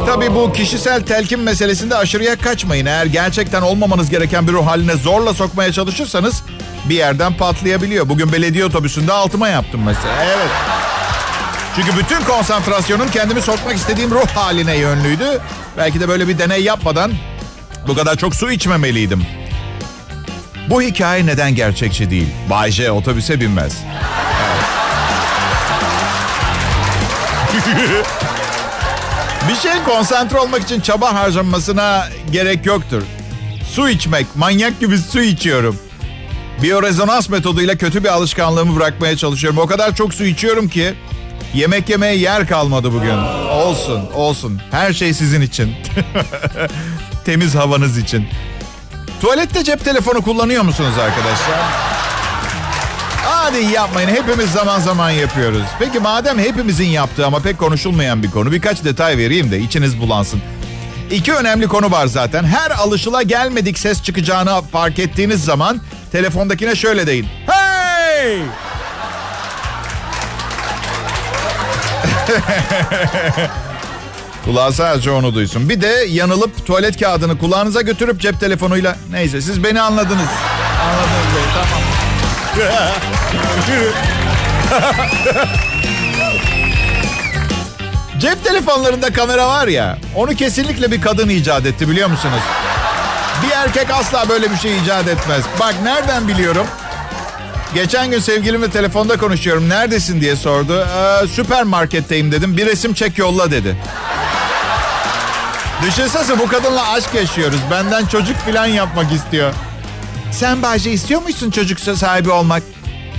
Tabii 0.06 0.36
bu 0.36 0.54
kişisel 0.54 1.02
telkin 1.02 1.39
meselesinde 1.39 1.96
aşırıya 1.96 2.36
kaçmayın. 2.36 2.86
Eğer 2.86 3.06
gerçekten 3.06 3.62
olmamanız 3.62 4.10
gereken 4.10 4.48
bir 4.48 4.54
ruh 4.54 4.67
haline 4.67 4.96
zorla 4.96 5.34
sokmaya 5.34 5.72
çalışırsanız 5.72 6.43
bir 6.86 6.96
yerden 6.96 7.34
patlayabiliyor. 7.34 8.10
Bugün 8.10 8.32
belediye 8.32 8.65
otobüsünde 8.65 9.13
altıma 9.13 9.50
yaptım 9.50 9.82
mesela. 9.86 10.24
Evet. 10.26 10.50
Çünkü 11.76 11.98
bütün 11.98 12.22
konsantrasyonum 12.22 13.12
kendimi 13.12 13.41
sokmak 13.41 13.76
istediğim 13.76 14.12
ruh 14.12 14.28
haline 14.28 14.78
yönlüydü. 14.78 15.41
Belki 15.78 16.00
de 16.00 16.08
böyle 16.08 16.28
bir 16.28 16.38
deney 16.38 16.63
yapmadan 16.63 17.12
bu 17.88 17.96
kadar 17.96 18.15
çok 18.15 18.36
su 18.36 18.52
içmemeliydim. 18.52 19.24
Bu 20.69 20.82
hikaye 20.82 21.26
neden 21.26 21.56
gerçekçi 21.56 22.10
değil? 22.10 22.28
Bay 22.50 22.72
J 22.72 22.91
otobüse 22.91 23.39
binmez. 23.39 23.78
Bir 29.50 29.56
şeyin 29.56 29.84
konsantre 29.84 30.39
olmak 30.39 30.62
için 30.62 30.82
çaba 30.82 31.13
harcamasına 31.13 32.08
gerek 32.32 32.65
yoktur. 32.65 33.02
Su 33.72 33.89
içmek, 33.89 34.36
manyak 34.36 34.80
gibi 34.80 34.98
su 34.98 35.22
içiyorum. 35.22 35.80
Biyorezonans 36.62 37.30
metoduyla 37.30 37.76
kötü 37.76 38.04
bir 38.04 38.10
alışkanlığımı 38.10 38.76
bırakmaya 38.76 39.17
çalışıyorum. 39.17 39.60
O 39.60 39.67
kadar 39.67 39.96
çok 39.96 40.13
su 40.13 40.26
içiyorum 40.26 40.67
ki 40.67 40.93
yemek 41.54 41.89
yemeye 41.89 42.15
yer 42.15 42.48
kalmadı 42.48 42.93
bugün. 42.93 43.17
Olsun, 43.52 44.02
olsun. 44.13 44.62
Her 44.72 44.93
şey 44.93 45.13
sizin 45.13 45.41
için. 45.41 45.76
Temiz 47.26 47.56
havanız 47.56 47.98
için. 47.98 48.28
Tuvalette 49.22 49.64
cep 49.64 49.86
telefonu 49.86 50.22
kullanıyor 50.22 50.64
musunuz 50.64 50.94
arkadaşlar? 50.98 51.60
Hadi 53.24 53.58
yapmayın. 53.58 54.10
Hepimiz 54.10 54.52
zaman 54.52 54.80
zaman 54.80 55.10
yapıyoruz. 55.10 55.64
Peki 55.80 56.00
madem 56.00 56.40
hepimizin 56.40 56.88
yaptığı 56.88 57.26
ama 57.26 57.40
pek 57.40 57.58
konuşulmayan 57.58 58.24
bir 58.24 58.32
konu 58.32 58.52
birkaç 58.52 58.84
detay 58.84 59.18
vereyim 59.18 59.52
de 59.52 59.60
içiniz 59.60 60.02
bulansın. 60.02 60.42
İki 61.12 61.34
önemli 61.34 61.68
konu 61.68 61.92
var 61.92 62.08
zaten. 62.08 62.44
Her 62.44 62.72
alışıla 62.72 63.22
gelmedik 63.24 63.80
ses 63.80 64.04
çıkacağını 64.04 64.62
fark 64.72 65.00
ettiğiniz 65.00 65.44
zaman 65.44 65.82
telefondakine 66.12 66.76
şöyle 66.76 67.08
deyin. 67.08 67.28
Hey! 67.48 68.40
Kulağı 74.46 74.74
sadece 74.74 75.12
onu 75.12 75.36
duysun. 75.36 75.70
Bir 75.70 75.82
de 75.82 76.06
yanılıp 76.10 76.66
tuvalet 76.66 77.00
kağıdını 77.00 77.38
kulağınıza 77.38 77.82
götürüp 77.82 78.22
cep 78.22 78.40
telefonuyla... 78.40 78.96
Neyse 79.12 79.42
siz 79.42 79.64
beni 79.64 79.82
anladınız. 79.82 80.30
Anladınız 80.82 81.28
beni 81.36 81.54
tamam. 81.54 81.84
cep 88.20 88.44
telefonlarında 88.44 89.14
kamera 89.14 89.48
var 89.48 89.68
ya... 89.68 89.98
Onu 90.16 90.36
kesinlikle 90.36 90.92
bir 90.92 91.02
kadın 91.02 91.30
icat 91.30 91.66
etti 91.66 91.90
biliyor 91.90 92.10
musunuz? 92.10 92.42
Bir 93.46 93.52
erkek 93.52 93.92
asla 93.92 94.30
böyle 94.30 94.52
bir 94.52 94.58
şey 94.58 94.78
icat 94.78 95.08
etmez. 95.08 95.44
Bak 95.60 95.76
nereden 95.84 96.28
biliyorum? 96.28 96.66
Geçen 97.76 98.12
gün 98.12 98.20
sevgilimle 98.20 98.70
telefonda 98.70 99.18
konuşuyorum. 99.18 99.70
Neredesin 99.70 100.22
diye 100.22 100.36
sordu. 100.36 100.88
Ee, 100.98 101.28
süpermarketteyim 101.28 102.32
dedim. 102.32 102.58
Bir 102.58 102.66
resim 102.66 102.94
çek 102.94 103.18
yolla 103.18 103.52
dedi. 103.52 103.78
Düşünsene 105.82 106.40
bu 106.40 106.48
kadınla 106.48 106.92
aşk 106.92 107.14
yaşıyoruz. 107.16 107.60
Benden 107.72 108.06
çocuk 108.06 108.38
falan 108.38 108.66
yapmak 108.66 109.12
istiyor. 109.12 109.54
Sen 110.32 110.62
Bayce 110.62 110.92
istiyor 110.92 111.22
musun 111.22 111.52
çocuk 111.52 111.80
sahibi 111.80 112.32
olmak? 112.32 112.64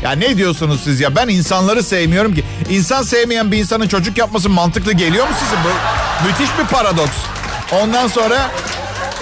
Ya 0.03 0.13
ne 0.13 0.37
diyorsunuz 0.37 0.81
siz 0.85 1.01
ya? 1.01 1.17
Ben 1.17 1.29
insanları 1.29 1.83
sevmiyorum 1.83 2.35
ki. 2.35 2.45
İnsan 2.71 3.03
sevmeyen 3.03 3.53
bir 3.53 3.59
insanın 3.59 3.89
çocuk 3.89 4.19
yapması 4.19 4.49
mantıklı 4.49 4.93
geliyor 4.93 5.29
mu 5.29 5.35
size? 5.45 5.57
Bu 5.65 5.69
müthiş 6.27 6.59
bir 6.59 6.65
paradoks. 6.65 7.17
Ondan 7.73 8.09
sonra 8.09 8.51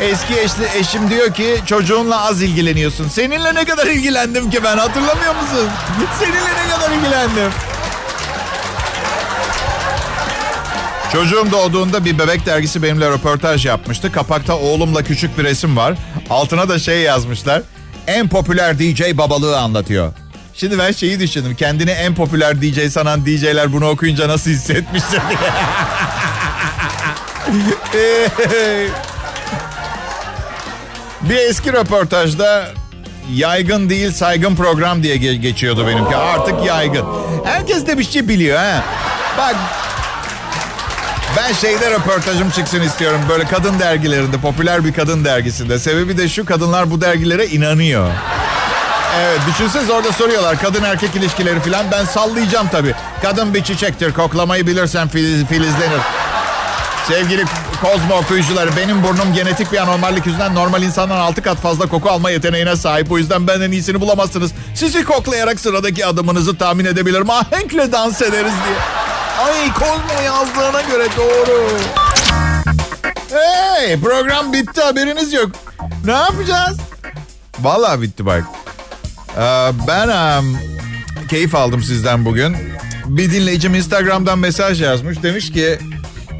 eski 0.01 0.40
eşli, 0.40 0.68
eşim 0.79 1.11
diyor 1.11 1.35
ki 1.35 1.61
çocuğunla 1.66 2.25
az 2.25 2.42
ilgileniyorsun. 2.42 3.09
Seninle 3.09 3.55
ne 3.55 3.64
kadar 3.64 3.87
ilgilendim 3.87 4.51
ki 4.51 4.64
ben 4.64 4.79
hatırlamıyor 4.79 5.35
musun? 5.35 5.68
Seninle 6.18 6.51
ne 6.66 6.75
kadar 6.75 6.90
ilgilendim. 6.90 7.53
Çocuğum 11.12 11.53
doğduğunda 11.53 12.05
bir 12.05 12.18
bebek 12.18 12.46
dergisi 12.46 12.83
benimle 12.83 13.11
röportaj 13.11 13.66
yapmıştı. 13.66 14.12
Kapakta 14.12 14.59
oğlumla 14.59 15.03
küçük 15.03 15.38
bir 15.38 15.44
resim 15.44 15.77
var. 15.77 15.94
Altına 16.31 16.68
da 16.68 16.79
şey 16.79 17.01
yazmışlar. 17.01 17.62
En 18.07 18.29
popüler 18.29 18.79
DJ 18.79 19.03
babalığı 19.12 19.59
anlatıyor. 19.59 20.12
Şimdi 20.55 20.79
ben 20.79 20.92
şeyi 20.92 21.20
düşündüm. 21.20 21.55
Kendini 21.55 21.90
en 21.90 22.14
popüler 22.14 22.62
DJ 22.62 22.92
sanan 22.92 23.27
DJ'ler 23.27 23.72
bunu 23.72 23.88
okuyunca 23.88 24.29
nasıl 24.29 24.51
hissetmiştir 24.51 25.20
diye. 25.29 25.38
bir 31.22 31.37
eski 31.37 31.72
röportajda 31.72 32.68
yaygın 33.35 33.90
değil 33.90 34.12
saygın 34.12 34.57
program 34.57 35.03
diye 35.03 35.16
geçiyordu 35.16 35.87
benimki. 35.87 36.16
Artık 36.16 36.66
yaygın. 36.66 37.07
Herkes 37.44 37.87
de 37.87 37.98
bir 37.98 38.05
şey 38.05 38.29
biliyor 38.29 38.59
ha. 38.59 38.85
Bak 39.38 39.57
ben 41.37 41.53
şeyde 41.53 41.90
röportajım 41.90 42.51
çıksın 42.51 42.81
istiyorum. 42.81 43.21
Böyle 43.29 43.45
kadın 43.45 43.79
dergilerinde, 43.79 44.37
popüler 44.38 44.85
bir 44.85 44.92
kadın 44.92 45.25
dergisinde. 45.25 45.79
Sebebi 45.79 46.18
de 46.18 46.29
şu 46.29 46.45
kadınlar 46.45 46.90
bu 46.90 47.01
dergilere 47.01 47.47
inanıyor. 47.47 48.11
Evet 49.21 49.40
düşünseniz 49.49 49.90
orada 49.90 50.12
soruyorlar 50.12 50.61
kadın 50.61 50.83
erkek 50.83 51.16
ilişkileri 51.16 51.61
falan. 51.61 51.87
Ben 51.92 52.05
sallayacağım 52.05 52.68
tabii. 52.68 52.95
Kadın 53.23 53.55
bir 53.55 53.64
çiçektir 53.64 54.12
koklamayı 54.12 54.66
bilirsen 54.66 55.09
filiz, 55.09 55.47
filizlenir. 55.47 56.01
Sevgili 57.09 57.45
Kozmo 57.83 58.16
okuyucuları 58.16 58.77
benim 58.77 59.03
burnum 59.03 59.35
genetik 59.35 59.73
bir 59.73 59.79
anormallik 59.79 60.27
yüzünden 60.27 60.55
normal 60.55 60.83
insandan 60.83 61.16
altı 61.16 61.42
kat 61.42 61.59
fazla 61.59 61.87
koku 61.87 62.11
alma 62.11 62.31
yeteneğine 62.31 62.77
sahip. 62.77 63.12
O 63.12 63.18
yüzden 63.18 63.47
benden 63.47 63.71
iyisini 63.71 64.01
bulamazsınız. 64.01 64.53
Sizi 64.75 65.05
koklayarak 65.05 65.61
sıradaki 65.61 66.07
adımınızı 66.07 66.59
tahmin 66.59 66.85
edebilirim. 66.85 67.31
Ahenkle 67.31 67.92
dans 67.92 68.23
ederiz 68.23 68.53
diye. 68.66 68.77
Ay 69.42 69.72
Kozmo 69.74 70.22
yazdığına 70.24 70.81
göre 70.81 71.09
doğru. 71.16 71.68
Hey 73.31 74.00
program 74.00 74.52
bitti 74.52 74.81
haberiniz 74.81 75.33
yok. 75.33 75.50
Ne 76.05 76.12
yapacağız? 76.12 76.78
Vallahi 77.61 78.02
bitti 78.02 78.26
bak. 78.26 78.44
Ee, 79.38 79.70
ben 79.88 80.09
um, 80.09 80.59
keyif 81.31 81.55
aldım 81.55 81.83
sizden 81.83 82.24
bugün. 82.24 82.57
Bir 83.07 83.33
dinleyicim 83.33 83.74
Instagram'dan 83.74 84.38
mesaj 84.38 84.83
yazmış. 84.83 85.22
Demiş 85.22 85.52
ki 85.52 85.78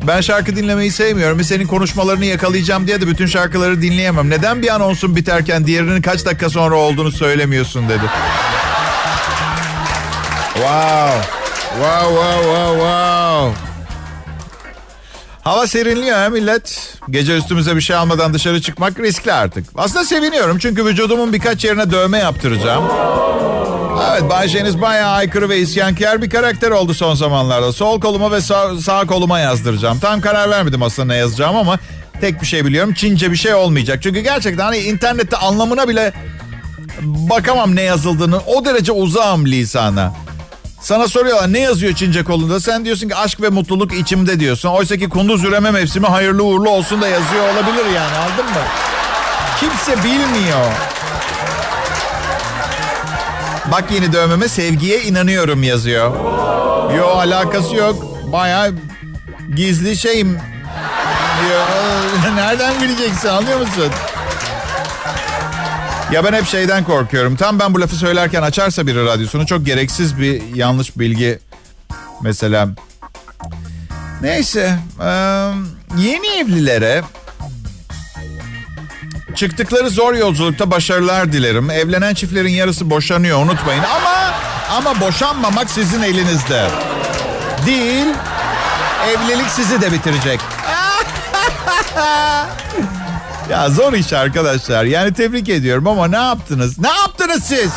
ben 0.07 0.21
şarkı 0.21 0.57
dinlemeyi 0.57 0.93
sevmiyorum 0.93 1.39
ve 1.39 1.45
senin 1.45 1.67
konuşmalarını 1.67 2.25
yakalayacağım 2.25 2.87
diye 2.87 3.01
de 3.01 3.07
bütün 3.07 3.27
şarkıları 3.27 3.83
dinleyemem. 3.83 4.31
Neden 4.31 4.63
bir 4.63 4.75
anonsun 4.75 5.17
biterken 5.17 5.67
diğerinin 5.67 6.03
kaç 6.03 6.25
dakika 6.25 6.51
sonra 6.51 6.77
olduğunu 6.77 7.13
söylemiyorsun 7.13 7.89
dedi. 7.89 8.05
Wow. 10.55 11.42
Wow 11.73 12.09
wow 12.15 12.43
wow 12.43 12.79
wow. 12.79 13.73
Hava 15.43 15.67
serinliyor 15.67 16.19
ha 16.19 16.29
millet. 16.29 16.95
Gece 17.11 17.37
üstümüze 17.37 17.77
bir 17.77 17.81
şey 17.81 17.97
almadan 17.97 18.35
dışarı 18.35 18.63
çıkmak 18.63 19.01
riskli 19.01 19.33
artık. 19.33 19.67
Aslında 19.77 20.05
seviniyorum 20.05 20.59
çünkü 20.59 20.85
vücudumun 20.85 21.33
birkaç 21.33 21.65
yerine 21.65 21.91
dövme 21.91 22.19
yaptıracağım. 22.19 22.85
Evet 24.11 24.31
Bay 24.31 24.49
J'niz 24.49 24.81
bayağı 24.81 25.11
aykırı 25.11 25.49
ve 25.49 25.59
isyankar 25.59 26.23
bir 26.23 26.31
karakter 26.31 26.71
oldu 26.71 26.95
son 26.95 27.15
zamanlarda. 27.15 27.73
Sol 27.73 28.01
koluma 28.01 28.31
ve 28.31 28.41
sağ, 28.41 28.79
sağ 28.79 29.07
koluma 29.07 29.39
yazdıracağım. 29.39 29.99
Tam 30.01 30.21
karar 30.21 30.51
vermedim 30.51 30.83
aslında 30.83 31.07
ne 31.07 31.17
yazacağım 31.17 31.57
ama 31.57 31.79
tek 32.21 32.41
bir 32.43 32.47
şey 32.47 32.65
biliyorum. 32.65 32.95
Çince 32.95 33.31
bir 33.31 33.37
şey 33.37 33.55
olmayacak. 33.55 34.03
Çünkü 34.03 34.21
gerçekten 34.21 34.65
hani 34.65 34.79
internette 34.79 35.37
anlamına 35.37 35.89
bile 35.89 36.13
bakamam 37.01 37.77
ne 37.77 37.83
yazıldığını. 37.83 38.41
O 38.47 38.65
derece 38.65 38.93
uzağım 38.93 39.47
lisana. 39.47 40.13
Sana 40.83 41.09
soruyorlar 41.09 41.53
ne 41.53 41.59
yazıyor 41.59 41.95
Çince 41.95 42.25
kolunda? 42.25 42.61
Sen 42.61 42.85
diyorsun 42.85 43.09
ki 43.09 43.17
aşk 43.17 43.41
ve 43.41 43.49
mutluluk 43.49 43.95
içimde 43.95 44.41
diyorsun. 44.41 44.69
Oysa 44.69 44.97
ki 44.97 45.09
kunduz 45.09 45.45
üreme 45.45 45.71
mevsimi 45.71 46.07
hayırlı 46.07 46.43
uğurlu 46.43 46.71
olsun 46.71 47.03
da 47.03 47.09
yazıyor 47.09 47.45
olabilir 47.45 47.85
yani 47.95 48.17
aldın 48.17 48.45
mı? 48.45 48.63
Kimse 49.61 50.05
bilmiyor. 50.05 50.67
Bak 53.73 53.85
yeni 53.91 54.13
dövmeme 54.13 54.49
sevgiye 54.49 55.03
inanıyorum 55.03 55.63
yazıyor. 55.63 56.13
Yo 56.97 57.07
alakası 57.07 57.75
yok. 57.77 57.97
Baya 58.33 58.71
gizli 59.57 59.97
şeyim. 59.97 60.39
Diyor. 61.43 61.67
Nereden 62.37 62.81
bileceksin 62.83 63.29
anlıyor 63.29 63.61
musun? 63.61 63.91
Ya 66.13 66.25
ben 66.25 66.33
hep 66.33 66.47
şeyden 66.47 66.85
korkuyorum. 66.85 67.37
Tam 67.37 67.59
ben 67.59 67.75
bu 67.75 67.81
lafı 67.81 67.97
söylerken 67.97 68.43
açarsa 68.43 68.87
biri 68.87 69.05
radyosunu 69.05 69.47
çok 69.47 69.67
gereksiz 69.67 70.19
bir 70.19 70.55
yanlış 70.55 70.99
bilgi. 70.99 71.39
Mesela 72.23 72.69
neyse 74.23 74.79
yeni 75.99 76.27
evlilere 76.27 77.03
çıktıkları 79.35 79.91
zor 79.91 80.15
yolculukta 80.15 80.71
başarılar 80.71 81.33
dilerim. 81.33 81.71
Evlenen 81.71 82.15
çiftlerin 82.15 82.53
yarısı 82.53 82.91
boşanıyor 82.91 83.39
unutmayın 83.39 83.83
ama 83.83 84.35
ama 84.71 85.01
boşanmamak 85.01 85.71
sizin 85.71 86.03
elinizde. 86.03 86.69
Değil 87.67 88.07
evlilik 89.09 89.51
sizi 89.51 89.81
de 89.81 89.93
bitirecek. 89.93 90.41
Ya 93.53 93.71
zor 93.71 93.93
iş 93.93 94.13
arkadaşlar. 94.13 94.85
Yani 94.85 95.13
tebrik 95.13 95.49
ediyorum 95.49 95.89
ama 95.89 96.09
ne 96.09 96.17
yaptınız? 96.17 96.79
Ne 96.79 96.89
yaptınız 96.89 97.45
siz? 97.45 97.71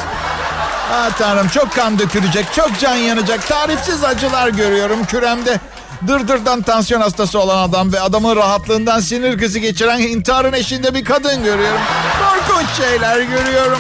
Ah 0.92 1.10
tanrım 1.18 1.48
çok 1.48 1.76
kan 1.76 2.00
dökülecek, 2.00 2.46
çok 2.56 2.80
can 2.80 2.96
yanacak. 2.96 3.48
Tarifsiz 3.48 4.04
acılar 4.04 4.50
görüyorum 4.50 5.06
küremde. 5.06 5.60
Dırdırdan 6.08 6.62
tansiyon 6.62 7.02
hastası 7.02 7.40
olan 7.40 7.70
adam 7.70 7.94
ve 7.94 8.02
adamın 8.02 8.36
rahatlığından 8.36 9.00
sinir 9.00 9.38
krizi 9.38 9.62
geçiren 9.62 10.00
intiharın 10.00 10.54
eşinde 10.54 10.94
bir 10.94 11.06
kadın 11.06 11.44
görüyorum. 11.44 11.82
Korkunç 12.20 12.70
şeyler 12.78 13.22
görüyorum. 13.22 13.80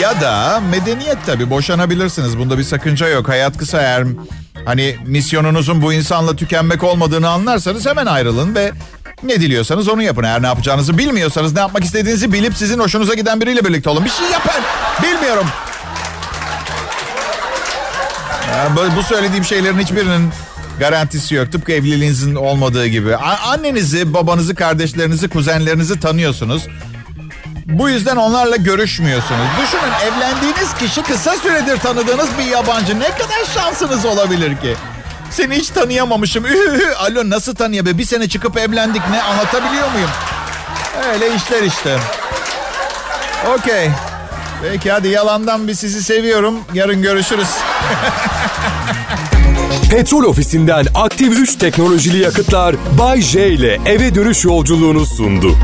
Ya 0.00 0.20
da 0.20 0.60
medeniyet 0.70 1.18
tabii 1.26 1.50
boşanabilirsiniz. 1.50 2.38
Bunda 2.38 2.58
bir 2.58 2.64
sakınca 2.64 3.08
yok. 3.08 3.28
Hayat 3.28 3.58
kısa 3.58 3.80
eğer 3.80 4.04
hani 4.64 4.96
misyonunuzun 5.06 5.82
bu 5.82 5.92
insanla 5.92 6.36
tükenmek 6.36 6.82
olmadığını 6.82 7.28
anlarsanız 7.28 7.86
hemen 7.86 8.06
ayrılın 8.06 8.54
ve 8.54 8.72
ne 9.22 9.40
diliyorsanız 9.40 9.88
onu 9.88 10.02
yapın. 10.02 10.24
Eğer 10.24 10.42
ne 10.42 10.46
yapacağınızı 10.46 10.98
bilmiyorsanız 10.98 11.52
ne 11.52 11.60
yapmak 11.60 11.84
istediğinizi 11.84 12.32
bilip 12.32 12.56
sizin 12.56 12.78
hoşunuza 12.78 13.14
giden 13.14 13.40
biriyle 13.40 13.64
birlikte 13.64 13.90
olun. 13.90 14.04
Bir 14.04 14.10
şey 14.10 14.30
yapın. 14.30 14.62
Bilmiyorum. 15.02 15.46
Ya, 18.52 18.70
bu 18.96 19.02
söylediğim 19.02 19.44
şeylerin 19.44 19.78
hiçbirinin 19.78 20.30
garantisi 20.78 21.34
yok. 21.34 21.52
Tıpkı 21.52 21.72
evliliğinizin 21.72 22.34
olmadığı 22.34 22.86
gibi. 22.86 23.16
Annenizi, 23.16 24.14
babanızı, 24.14 24.54
kardeşlerinizi, 24.54 25.28
kuzenlerinizi 25.28 26.00
tanıyorsunuz. 26.00 26.66
Bu 27.66 27.88
yüzden 27.88 28.16
onlarla 28.16 28.56
görüşmüyorsunuz. 28.56 29.46
Düşünün 29.62 29.92
evlendiğiniz 30.06 30.74
kişi 30.74 31.02
kısa 31.02 31.36
süredir 31.36 31.76
tanıdığınız 31.76 32.28
bir 32.38 32.44
yabancı. 32.44 33.00
Ne 33.00 33.10
kadar 33.10 33.44
şansınız 33.54 34.04
olabilir 34.04 34.56
ki? 34.56 34.74
Seni 35.32 35.54
hiç 35.54 35.68
tanıyamamışım. 35.68 36.44
Alo 36.98 37.30
nasıl 37.30 37.54
tanıyabilir? 37.54 37.98
Bir 37.98 38.04
sene 38.04 38.28
çıkıp 38.28 38.56
evlendik 38.56 39.02
ne 39.10 39.22
anlatabiliyor 39.22 39.92
muyum? 39.92 40.10
Öyle 41.12 41.34
işler 41.34 41.62
işte. 41.62 41.98
Okey. 43.58 43.90
Peki 44.62 44.92
hadi 44.92 45.08
yalandan 45.08 45.68
bir 45.68 45.74
sizi 45.74 46.02
seviyorum. 46.02 46.54
Yarın 46.74 47.02
görüşürüz. 47.02 47.48
Petrol 49.90 50.22
ofisinden 50.24 50.86
aktif 50.94 51.38
3 51.38 51.56
teknolojili 51.56 52.18
yakıtlar 52.18 52.76
Bay 52.98 53.20
J 53.20 53.48
ile 53.48 53.80
eve 53.86 54.14
dönüş 54.14 54.44
yolculuğunu 54.44 55.06
sundu. 55.06 55.56